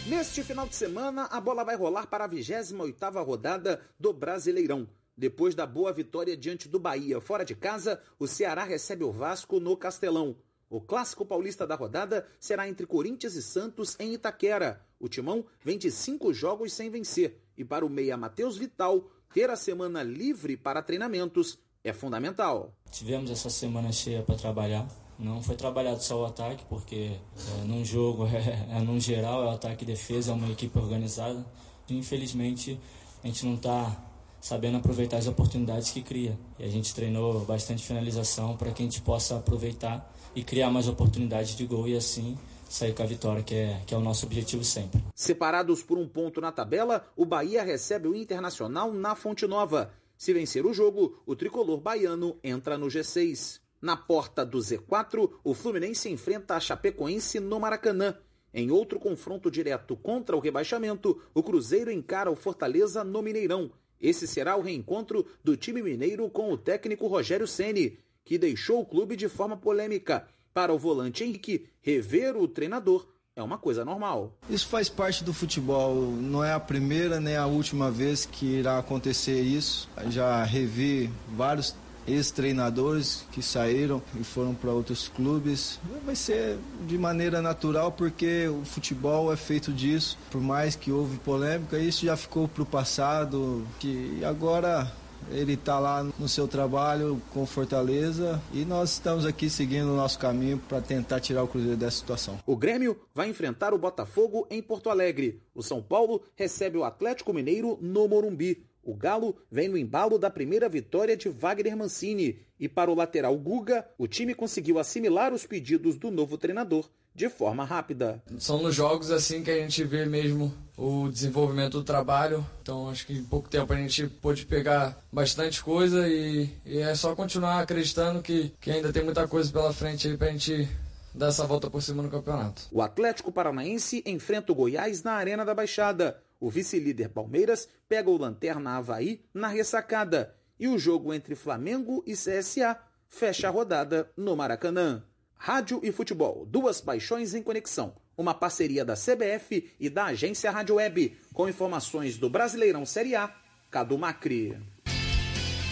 [0.07, 4.89] Neste final de semana, a bola vai rolar para a 28ª rodada do Brasileirão.
[5.17, 9.59] Depois da boa vitória diante do Bahia fora de casa, o Ceará recebe o Vasco
[9.59, 10.37] no Castelão.
[10.69, 14.85] O clássico paulista da rodada será entre Corinthians e Santos em Itaquera.
[14.99, 17.41] O Timão vem de cinco jogos sem vencer.
[17.57, 22.73] E para o meia Matheus Vital, ter a semana livre para treinamentos é fundamental.
[22.91, 24.87] Tivemos essa semana cheia para trabalhar.
[25.19, 27.13] Não foi trabalhado só o ataque, porque
[27.61, 30.79] é, num jogo, é, é num geral, é o ataque e defesa, é uma equipe
[30.79, 31.45] organizada.
[31.89, 32.79] Infelizmente,
[33.23, 34.05] a gente não está
[34.41, 36.39] sabendo aproveitar as oportunidades que cria.
[36.59, 40.87] E a gente treinou bastante finalização para que a gente possa aproveitar e criar mais
[40.87, 42.37] oportunidades de gol e assim
[42.69, 45.03] sair com a vitória, que é, que é o nosso objetivo sempre.
[45.15, 49.93] Separados por um ponto na tabela, o Bahia recebe o Internacional na Fonte Nova.
[50.17, 53.61] Se vencer o jogo, o tricolor baiano entra no G6.
[53.81, 58.17] Na porta do Z4, o Fluminense enfrenta a Chapecoense no Maracanã.
[58.53, 63.71] Em outro confronto direto contra o rebaixamento, o Cruzeiro encara o Fortaleza no Mineirão.
[64.01, 68.87] Esse será o reencontro do time mineiro com o técnico Rogério Ceni, que deixou o
[68.87, 70.27] clube de forma polêmica.
[70.57, 74.33] Para o volante Henrique, rever o treinador é uma coisa normal.
[74.49, 75.95] Isso faz parte do futebol.
[75.95, 79.87] Não é a primeira nem a última vez que irá acontecer isso.
[80.09, 81.77] Já revi vários
[82.09, 85.79] ex-treinadores que saíram e foram para outros clubes.
[86.07, 90.17] Vai ser de maneira natural porque o futebol é feito disso.
[90.31, 93.67] Por mais que houve polêmica, isso já ficou para o passado.
[93.79, 94.91] Que agora
[95.31, 100.19] ele está lá no seu trabalho com Fortaleza e nós estamos aqui seguindo o nosso
[100.19, 102.39] caminho para tentar tirar o Cruzeiro dessa situação.
[102.47, 105.43] O Grêmio vai enfrentar o Botafogo em Porto Alegre.
[105.55, 108.67] O São Paulo recebe o Atlético Mineiro no Morumbi.
[108.83, 112.39] O Galo vem no embalo da primeira vitória de Wagner Mancini.
[112.59, 117.31] E para o lateral Guga, o time conseguiu assimilar os pedidos do novo treinador de
[117.31, 118.23] forma rápida.
[118.39, 122.47] São nos jogos assim que a gente vê mesmo o desenvolvimento do trabalho.
[122.61, 126.95] Então acho que em pouco tempo a gente pôde pegar bastante coisa e, e é
[126.95, 130.69] só continuar acreditando que, que ainda tem muita coisa pela frente aí pra gente
[131.15, 132.69] dar essa volta por cima no campeonato.
[132.71, 136.21] O Atlético Paranaense enfrenta o Goiás na Arena da Baixada.
[136.39, 140.35] O vice-líder Palmeiras pega o Lanterna Havaí na ressacada.
[140.61, 145.03] E o jogo entre Flamengo e CSA fecha a rodada no Maracanã.
[145.37, 147.95] Rádio e futebol, duas paixões em conexão.
[148.17, 153.35] Uma parceria da CBF e da agência Rádio Web, com informações do Brasileirão Série A,
[153.71, 154.57] Cadu Macri.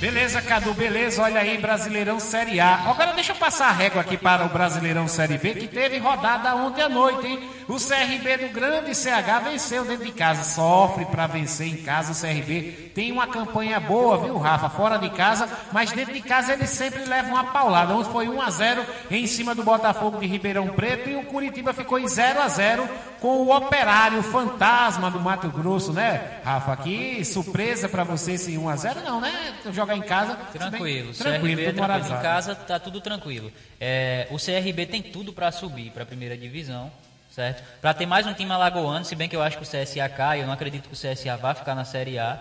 [0.05, 1.23] Beleza, Cadu, beleza.
[1.23, 2.75] Olha aí, Brasileirão Série A.
[2.91, 6.55] Agora deixa eu passar a régua aqui para o Brasileirão Série B, que teve rodada
[6.55, 7.49] ontem à noite, hein?
[7.67, 10.43] O CRB do grande CH venceu dentro de casa.
[10.43, 12.91] Sofre para vencer em casa o CRB.
[12.95, 14.69] Tem uma campanha boa, viu, Rafa?
[14.69, 17.95] Fora de casa, mas dentro de casa ele sempre leva uma paulada.
[17.95, 21.73] Ontem foi 1 a 0 em cima do Botafogo de Ribeirão Preto e o Curitiba
[21.73, 22.87] ficou em 0 a 0
[23.21, 26.41] com o Operário Fantasma do Mato Grosso, né?
[26.45, 29.55] Rafa, que surpresa para você esse 1 a 0 não, né?
[29.71, 30.37] Jogar em casa.
[30.53, 31.07] Tranquilo.
[31.07, 32.19] Bem, tranquilo, CRB tudo tranquilo.
[32.19, 33.53] Em casa tá tudo tranquilo.
[33.81, 36.91] É, o CRB tem tudo para subir para a primeira divisão,
[37.31, 37.63] certo?
[37.81, 40.43] Para ter mais um time alagoano, se bem que eu acho que o CSA cai,
[40.43, 42.39] eu não acredito que o CSA vá ficar na Série A.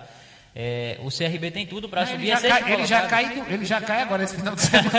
[0.56, 2.30] É, o CRB tem tudo para subir.
[2.30, 4.90] ele, é já cai, ele, já cai, ele já cai agora esse final de semana.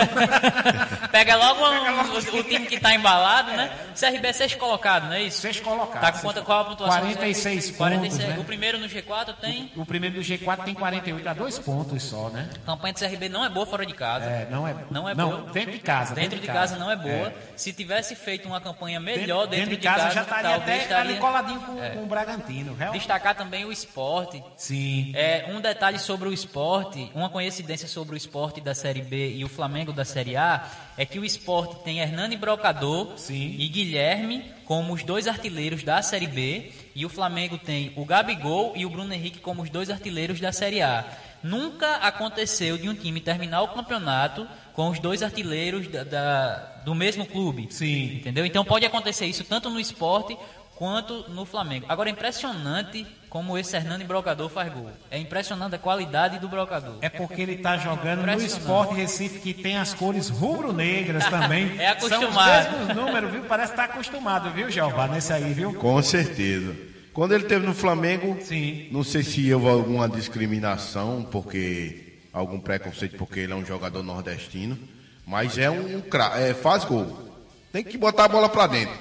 [1.11, 3.71] Pega logo um- o, o time que tá embalado, né?
[3.95, 5.39] O CRB é sexto colocado, não é isso?
[5.39, 6.01] Sexto colocado.
[6.01, 6.99] Tá com quanto, qual a pontuação?
[6.99, 8.29] 46 pontos, 46.
[8.29, 8.37] né?
[8.39, 9.71] O primeiro no G4 tem.
[9.77, 12.49] O primeiro do G4 tem 48 a dois pontos só, né?
[12.63, 14.25] A campanha do CRB não é boa fora de casa.
[14.25, 15.51] É, não é, Não é não, boa.
[15.53, 16.13] Dentro de casa.
[16.13, 17.33] Dentro de casa não é boa.
[17.55, 21.61] Se tivesse feito uma campanha melhor dentro, de casa, já estaria até ali estaria- coladinho
[21.61, 21.89] com, É.
[21.91, 22.75] com o Bragantino.
[22.75, 24.43] Real- Destacar também o esporte.
[24.57, 25.13] Sim.
[25.15, 29.43] É, um detalhe sobre o esporte, uma coincidência sobre o esporte da Série B e
[29.43, 34.93] o Flamengo da Série A, é que o esporte tem Hernani Brocador e Guilherme como
[34.93, 39.13] os dois artilheiros da Série B, e o Flamengo tem o Gabigol e o Bruno
[39.13, 41.05] Henrique como os dois artilheiros da Série A.
[41.43, 46.95] Nunca aconteceu de um time terminar o campeonato com os dois artilheiros da- da- do
[46.95, 47.67] mesmo clube.
[47.69, 48.15] Sim.
[48.15, 48.45] Entendeu?
[48.45, 50.35] Então pode acontecer isso tanto no esporte
[50.75, 51.85] quanto no Flamengo.
[51.87, 53.05] Agora é impressionante
[53.35, 54.89] como esse Hernani Brocador faz gol.
[55.11, 56.99] É impressionante a qualidade do Brocador.
[57.01, 58.41] É porque ele tá jogando no.
[58.41, 61.65] Esporte Recife, que tem as cores rubro-negras também.
[61.77, 62.63] É acostumado.
[62.63, 63.41] São os mesmos números, viu?
[63.43, 65.73] Parece que tá acostumado, viu, Jeová, nesse aí, viu?
[65.73, 66.73] Com certeza.
[67.11, 68.87] Quando ele teve no Flamengo, Sim.
[68.89, 74.79] não sei se houve alguma discriminação, porque algum preconceito, porque ele é um jogador nordestino,
[75.27, 77.29] mas é um cra- é, faz gol.
[77.73, 78.95] Tem que botar a bola pra dentro.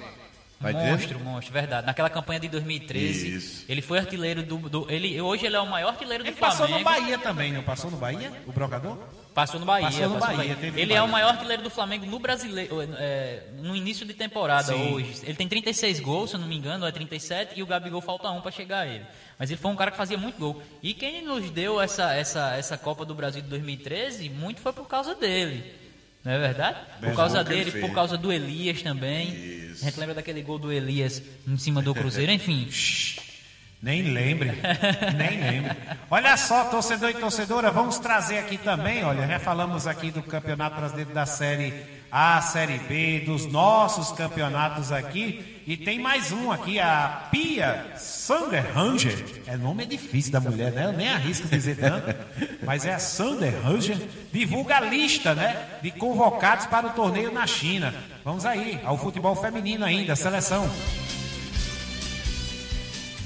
[0.71, 0.91] Entendendo?
[0.93, 1.87] monstro, monstro, verdade.
[1.87, 3.65] Naquela campanha de 2013, Isso.
[3.69, 6.67] ele foi artilheiro do, do- ele hoje ele é o maior artilheiro do Ele passou
[6.67, 6.79] Flamengo.
[6.79, 8.33] no Bahia também, não passou no Bahia?
[8.47, 8.99] O Brocador?
[9.35, 9.87] Passou no Bahia.
[9.89, 11.05] Passou no passou Bahia, no Ele é Bahia.
[11.05, 14.95] o maior artilheiro do Flamengo no brasileiro, é, no início de temporada Sim.
[14.95, 15.13] hoje.
[15.25, 18.01] Ele tem 36 gols, se eu não me engano, ou é 37, e o Gabigol
[18.01, 19.05] falta um para chegar a ele.
[19.37, 20.63] Mas ele foi um cara que fazia muito gol.
[20.81, 24.87] E quem nos deu essa, essa, essa Copa do Brasil de 2013, muito foi por
[24.87, 25.83] causa dele.
[26.25, 26.79] Não é verdade?
[26.95, 27.85] Por Belo causa dele, fez.
[27.85, 29.29] por causa do Elias também.
[29.81, 32.69] A gente lembra daquele gol do Elias em cima do Cruzeiro, enfim.
[33.83, 34.51] Nem lembre,
[35.19, 35.77] nem lembre.
[36.11, 40.77] Olha só, torcedor e torcedora, vamos trazer aqui também, olha, já falamos aqui do Campeonato
[40.77, 41.75] Brasileiro da Série
[42.11, 45.54] A, Série B, dos nossos campeonatos aqui.
[45.67, 49.43] E tem mais um aqui, a Pia Sanderhanger.
[49.47, 50.85] É nome é difícil da mulher, né?
[50.85, 52.15] Eu nem arrisco dizer tanto.
[52.63, 53.97] Mas é a Sanderhanger.
[54.31, 55.79] Divulga a lista, né?
[55.81, 57.95] De convocados para o torneio na China.
[58.23, 60.69] Vamos aí, ao futebol feminino ainda, seleção.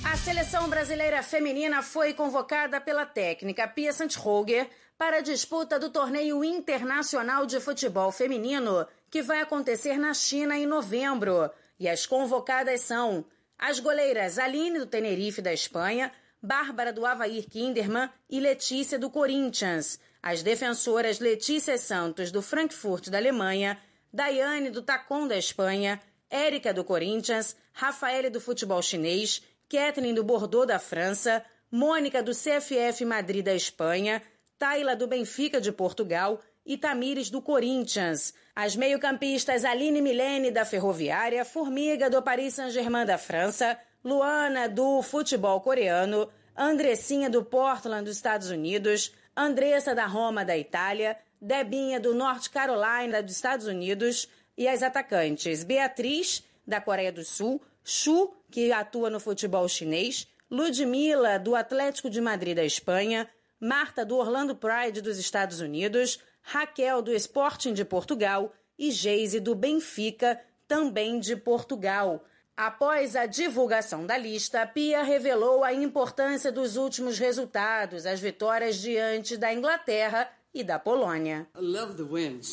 [0.04, 6.44] A seleção brasileira feminina foi convocada pela técnica Pia Sandroger para a disputa do torneio
[6.44, 11.50] internacional de futebol feminino que vai acontecer na China em novembro.
[11.78, 13.24] E as convocadas são
[13.58, 16.12] as goleiras Aline do Tenerife da Espanha,
[16.42, 19.98] Bárbara do Havaí Kinderman e Letícia do Corinthians.
[20.22, 23.78] As defensoras Letícia Santos do Frankfurt da Alemanha,
[24.12, 26.00] Daiane do Tacon da Espanha,
[26.30, 33.04] Érica do Corinthians, Rafaele do futebol chinês, Kathleen do Bordeaux da França, Mônica do CFF
[33.04, 34.22] Madrid da Espanha,
[34.58, 38.34] Tayla do Benfica de Portugal e Tamires do Corinthians.
[38.60, 45.60] As meio-campistas Aline Milene da Ferroviária, Formiga do Paris Saint-Germain da França, Luana do futebol
[45.60, 52.48] coreano, Andressinha do Portland dos Estados Unidos, Andressa da Roma da Itália, Debinha do North
[52.48, 59.08] Carolina dos Estados Unidos e as atacantes Beatriz da Coreia do Sul, Chu, que atua
[59.08, 63.30] no futebol chinês, Ludmila do Atlético de Madrid da Espanha,
[63.60, 69.54] Marta do Orlando Pride dos Estados Unidos, Raquel do Sporting de Portugal e Geise do
[69.54, 72.24] Benfica, também de Portugal.
[72.56, 79.36] Após a divulgação da lista, Pia revelou a importância dos últimos resultados, as vitórias diante
[79.36, 81.46] da Inglaterra e da Polônia.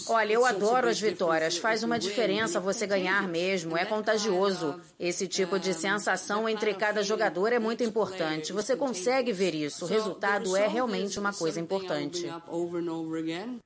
[0.10, 1.58] Olha, eu adoro as vitórias.
[1.58, 3.78] Faz uma diferença você ganhar mesmo.
[3.78, 4.80] É contagioso.
[5.00, 8.52] Esse tipo de sensação entre cada jogador é muito importante.
[8.54, 9.86] Você consegue ver isso.
[9.86, 12.28] O resultado é realmente uma coisa importante.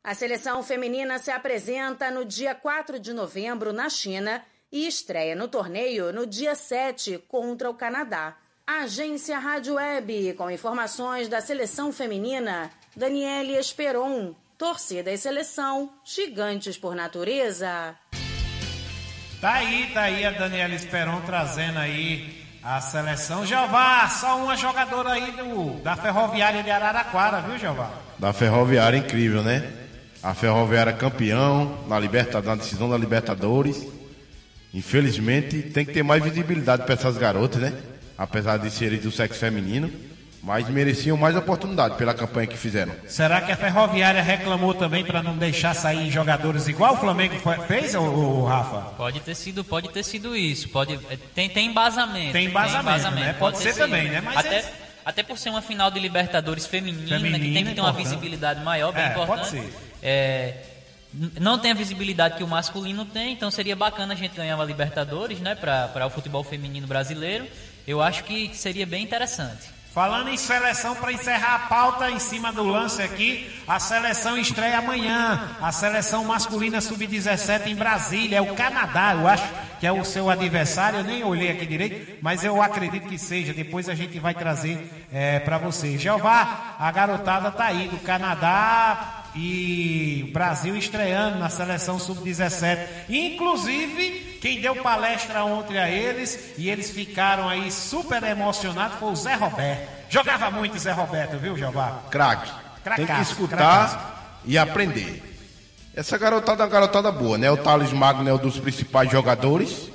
[0.04, 5.48] A seleção feminina se apresenta no dia 4 de novembro na China e estreia no
[5.48, 8.38] torneio no dia 7 contra o Canadá.
[8.66, 12.70] Agência Rádio Web, com informações da seleção feminina.
[13.00, 17.96] Daniele Esperon, torcida e seleção, gigantes por natureza.
[19.40, 23.46] Tá aí, tá aí a Daniela Esperon trazendo aí a seleção.
[23.46, 27.90] Jeová, só uma jogadora aí do, da Ferroviária de Araraquara, viu, Jeová?
[28.20, 29.72] Da Ferroviária, incrível, né?
[30.22, 33.88] A Ferroviária campeão na, liberta, na decisão da Libertadores.
[34.74, 37.74] Infelizmente, tem que ter mais visibilidade para essas garotas, né?
[38.18, 39.90] Apesar de serem do sexo feminino.
[40.42, 42.94] Mas mereciam mais oportunidade pela campanha que fizeram.
[43.08, 47.36] Será que a Ferroviária reclamou também para não deixar sair jogadores igual o Flamengo
[47.68, 48.94] fez, o Rafa?
[48.96, 50.70] Pode ter sido, pode ter sido isso.
[50.70, 50.98] Pode,
[51.36, 52.32] tem, tem embasamento.
[52.32, 53.34] Tem embasamento, tem embasamento né?
[53.34, 54.22] Pode, pode ser também, né?
[54.22, 54.74] Mas até, é...
[55.04, 58.64] até por ser uma final de Libertadores feminina, feminina que tem que ter uma visibilidade
[58.64, 59.40] maior, bem é, importante.
[59.40, 59.74] Pode ser.
[60.02, 60.54] É,
[61.40, 64.64] não tem a visibilidade que o masculino tem, então seria bacana a gente ganhar uma
[64.64, 67.48] Libertadores, né, para o futebol feminino brasileiro.
[67.88, 69.79] Eu acho que seria bem interessante.
[69.94, 74.78] Falando em seleção, para encerrar a pauta em cima do lance aqui, a seleção estreia
[74.78, 75.58] amanhã.
[75.60, 78.38] A seleção masculina sub-17 em Brasília.
[78.38, 81.00] É o Canadá, eu acho que é o seu adversário.
[81.00, 83.52] Eu nem olhei aqui direito, mas eu acredito que seja.
[83.52, 86.00] Depois a gente vai trazer é, para vocês.
[86.00, 92.88] Jeová, a garotada tá aí do Canadá e o Brasil estreando na seleção sub-17.
[93.08, 99.16] Inclusive, quem deu palestra ontem a eles e eles ficaram aí super emocionados foi o
[99.16, 99.90] Zé Roberto.
[100.10, 102.02] Jogava muito Zé Roberto, viu, Jeová?
[102.12, 102.52] Craque.
[102.98, 105.24] Tem que escutar e aprender.
[105.96, 107.50] Essa garotada é uma garotada boa, né?
[107.50, 109.90] O Thales Magno é um dos principais jogadores,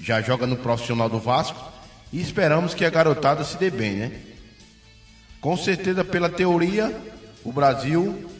[0.00, 1.58] já joga no profissional do Vasco.
[2.12, 4.12] E esperamos que a garotada se dê bem, né?
[5.40, 6.96] Com certeza, pela teoria,
[7.44, 8.37] o Brasil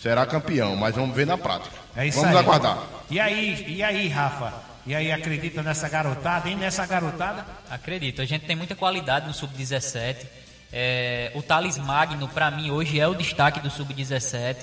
[0.00, 1.76] será campeão, mas vamos ver na prática.
[1.96, 2.42] É isso vamos aí.
[2.42, 2.78] aguardar.
[3.10, 4.52] E aí, e aí, Rafa?
[4.86, 6.56] E aí, acredita nessa garotada, hein?
[6.56, 7.44] Nessa garotada?
[7.68, 8.22] Acredito.
[8.22, 10.26] A gente tem muita qualidade no Sub-17.
[10.72, 14.56] É, o Thales Magno, para mim, hoje é o destaque do Sub-17.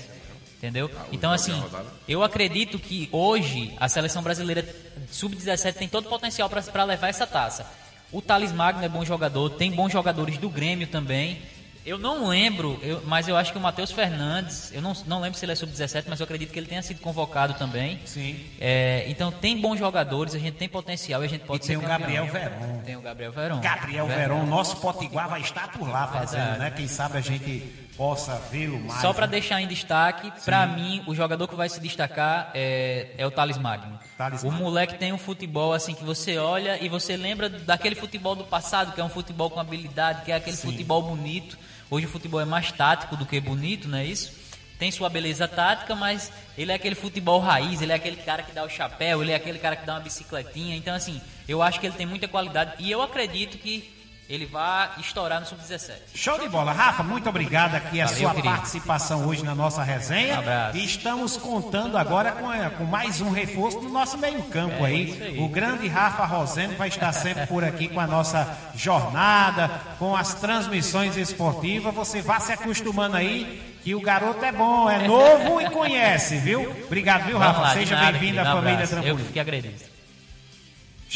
[0.56, 0.90] Entendeu?
[0.96, 1.62] Ah, então, assim,
[2.08, 4.66] eu acredito que hoje a seleção brasileira
[5.10, 7.66] Sub-17 tem todo o potencial para levar essa taça.
[8.10, 11.42] O Thales Magno é bom jogador, tem bons jogadores do Grêmio também.
[11.86, 15.38] Eu não lembro, eu, mas eu acho que o Matheus Fernandes, eu não, não lembro
[15.38, 18.00] se ele é sub-17, mas eu acredito que ele tenha sido convocado também.
[18.04, 18.44] Sim.
[18.60, 21.78] É, então tem bons jogadores, a gente tem potencial e a gente pode e ser
[21.78, 22.78] tem o Gabriel Verón.
[22.84, 23.60] Tem o Gabriel Verón.
[23.60, 26.58] Gabriel Verón, nosso Potiguar vai estar por lá fazendo, Verdade.
[26.58, 26.70] né?
[26.72, 29.00] Quem sabe a gente possa vê-lo mais.
[29.00, 29.32] Só para né?
[29.32, 33.58] deixar em destaque, para mim, o jogador que vai se destacar é, é o Thales
[33.58, 33.98] Magno.
[34.18, 34.64] Thales o Magno.
[34.64, 38.92] moleque tem um futebol assim que você olha e você lembra daquele futebol do passado,
[38.92, 40.70] que é um futebol com habilidade, que é aquele Sim.
[40.70, 41.56] futebol bonito.
[41.90, 44.46] Hoje o futebol é mais tático do que bonito, não é isso?
[44.78, 48.52] tem sua beleza tática, mas ele é aquele futebol raiz, ele é aquele cara que
[48.52, 50.76] dá o chapéu, ele é aquele cara que dá uma bicicletinha.
[50.76, 53.95] Então, assim, eu acho que ele tem muita qualidade e eu acredito que
[54.28, 55.92] ele vai estourar no Sub-17.
[56.14, 56.72] Show de bola.
[56.72, 58.54] Rafa, muito obrigado aqui a Valeu, sua querido.
[58.54, 60.40] participação hoje na nossa resenha.
[60.72, 60.76] Um.
[60.76, 65.36] E estamos contando agora com, eh, com mais um reforço no nosso meio-campo É, aí.
[65.38, 70.34] O grande Rafa Rosendo vai estar sempre por aqui com a nossa jornada, com as
[70.34, 71.94] transmissões esportivas.
[71.94, 73.74] Você vá se acostumando aí.
[73.86, 76.68] Que o garoto é bom, é novo e conhece, viu?
[76.86, 77.60] Obrigado, viu, Rafa?
[77.60, 78.58] lá, Seja bem-vindo à querido.
[78.58, 79.06] Um família abraço.
[79.06, 79.95] Eu que agradeço.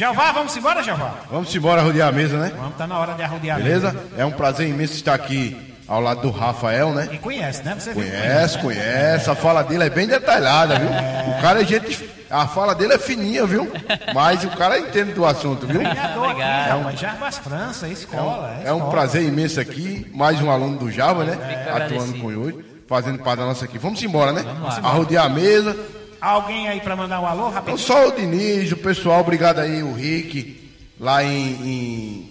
[0.01, 1.12] Jeová, vamos embora, Jeová?
[1.30, 2.53] Vamos embora rodear a mesa, né?
[2.57, 3.59] Vamos, tá na hora de arrodear.
[3.59, 3.92] Beleza?
[3.92, 4.09] mesmo.
[4.16, 7.11] É um prazer imenso estar aqui ao lado do Rafael, né?
[7.12, 7.76] E conhece, né?
[7.78, 9.28] Você viu Conhece, conhece.
[9.28, 10.88] A fala dele é bem detalhada, viu?
[10.88, 12.09] O cara é gente.
[12.30, 13.70] A fala dele é fininha, viu?
[14.14, 15.82] Mas o cara entende do assunto, viu?
[15.82, 15.98] Aqui,
[16.40, 18.57] É um- Jarbas França, escola.
[18.64, 18.90] É um escola.
[18.90, 21.36] prazer imenso aqui, mais um aluno do Java, né?
[21.76, 23.76] Atuando com o hoje, fazendo parte da nossa aqui.
[23.76, 24.44] Vamos embora, né?
[24.46, 24.88] Vamos lá.
[24.88, 25.76] Arrodear a mesa.
[26.21, 27.79] Alguém aí pra mandar um alô, Então, rapidinho?
[27.79, 31.51] só o Diniz, o pessoal, obrigado aí, o Rick, lá em.
[31.53, 32.31] em-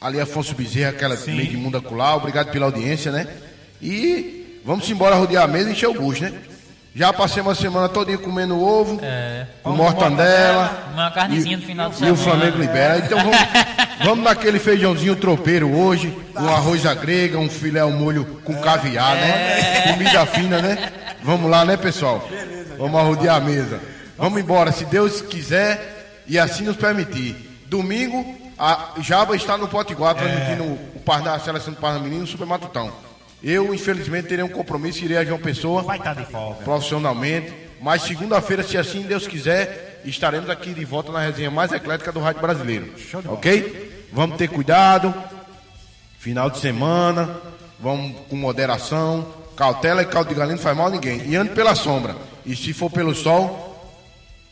[0.00, 3.26] Ali Afonso Bezerra, aquela meio de mundo acolá, obrigado pela audiência, né?
[3.82, 6.32] E vamos embora rodear a mesa e encher o bucho, né?
[6.94, 9.00] Já passei uma semana todinha comendo ovo,
[9.62, 10.88] com mortandela.
[10.92, 12.16] Uma carnezinha no final de E o semana.
[12.16, 12.98] Flamengo libera.
[12.98, 13.36] Então vamos,
[14.04, 19.16] vamos naquele feijãozinho tropeiro hoje, um arroz à grega, um filé ao molho com caviar,
[19.16, 19.92] né?
[19.92, 20.92] Comida fina, né?
[21.22, 22.26] Vamos lá, né, pessoal?
[22.76, 23.80] Vamos arrodear a mesa.
[24.16, 27.36] Vamos embora, se Deus quiser e assim nos permitir.
[27.66, 32.46] Domingo, a Jaba está no Potiguar transmitindo o Parná, a seleção do Parná Menino, Super
[32.46, 32.92] Matutão.
[33.42, 35.82] Eu, infelizmente, terei um compromisso, irei a João Pessoa.
[35.82, 36.64] Vai estar de folga.
[36.64, 37.54] Profissionalmente.
[37.80, 42.18] Mas segunda-feira, se assim Deus quiser, estaremos aqui de volta na resenha mais eclética do
[42.18, 42.92] Rádio Brasileiro.
[43.26, 44.08] Ok?
[44.12, 45.14] Vamos ter cuidado.
[46.18, 47.36] Final de semana.
[47.78, 49.37] Vamos com moderação.
[49.58, 51.20] Cautela e caldo de galinha não faz mal a ninguém.
[51.26, 52.14] E ande pela sombra.
[52.46, 53.92] E se for pelo sol,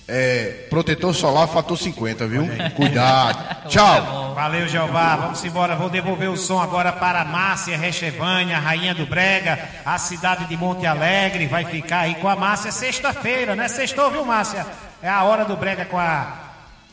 [0.09, 2.45] é, protetor solar fator 50, viu?
[2.75, 3.39] Cuidado.
[3.71, 4.35] Tchau.
[4.35, 5.15] Valeu, Jeová.
[5.15, 5.77] Vamos embora.
[5.77, 10.85] Vou devolver o som agora para Márcia Rechevânia, Rainha do Brega, a cidade de Monte
[10.87, 11.47] Alegre.
[11.47, 13.69] Vai ficar aí com a Márcia sexta-feira, né?
[13.69, 14.67] Sextou, viu, Márcia?
[15.01, 16.46] É a hora do Brega com a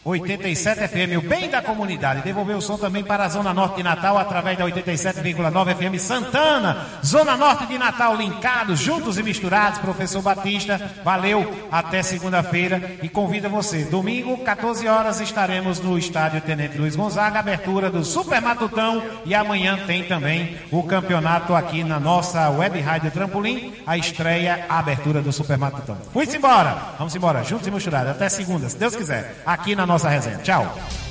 [0.06, 2.22] 87 FM, o bem da comunidade.
[2.22, 6.88] Devolver o som também para a Zona Norte de Natal através da 87,9 FM Santana.
[7.06, 9.80] Zona Norte de Natal linkados, juntos e misturados.
[9.80, 11.68] Professor Batista, valeu.
[11.72, 13.86] Até segunda-feira e convida você.
[13.86, 19.01] Domingo, 14 horas, estaremos no estádio Tenente Luiz Gonzaga, abertura do Super Matutão.
[19.26, 24.80] E amanhã tem também o campeonato aqui na nossa web rádio Trampolim, a estreia, a
[24.80, 25.97] abertura do Super Matutão.
[26.12, 26.76] Fui-se embora.
[26.97, 28.12] Vamos embora, juntos e misturados.
[28.12, 30.38] Até segunda, se Deus quiser, aqui na nossa resenha.
[30.39, 31.03] Tchau.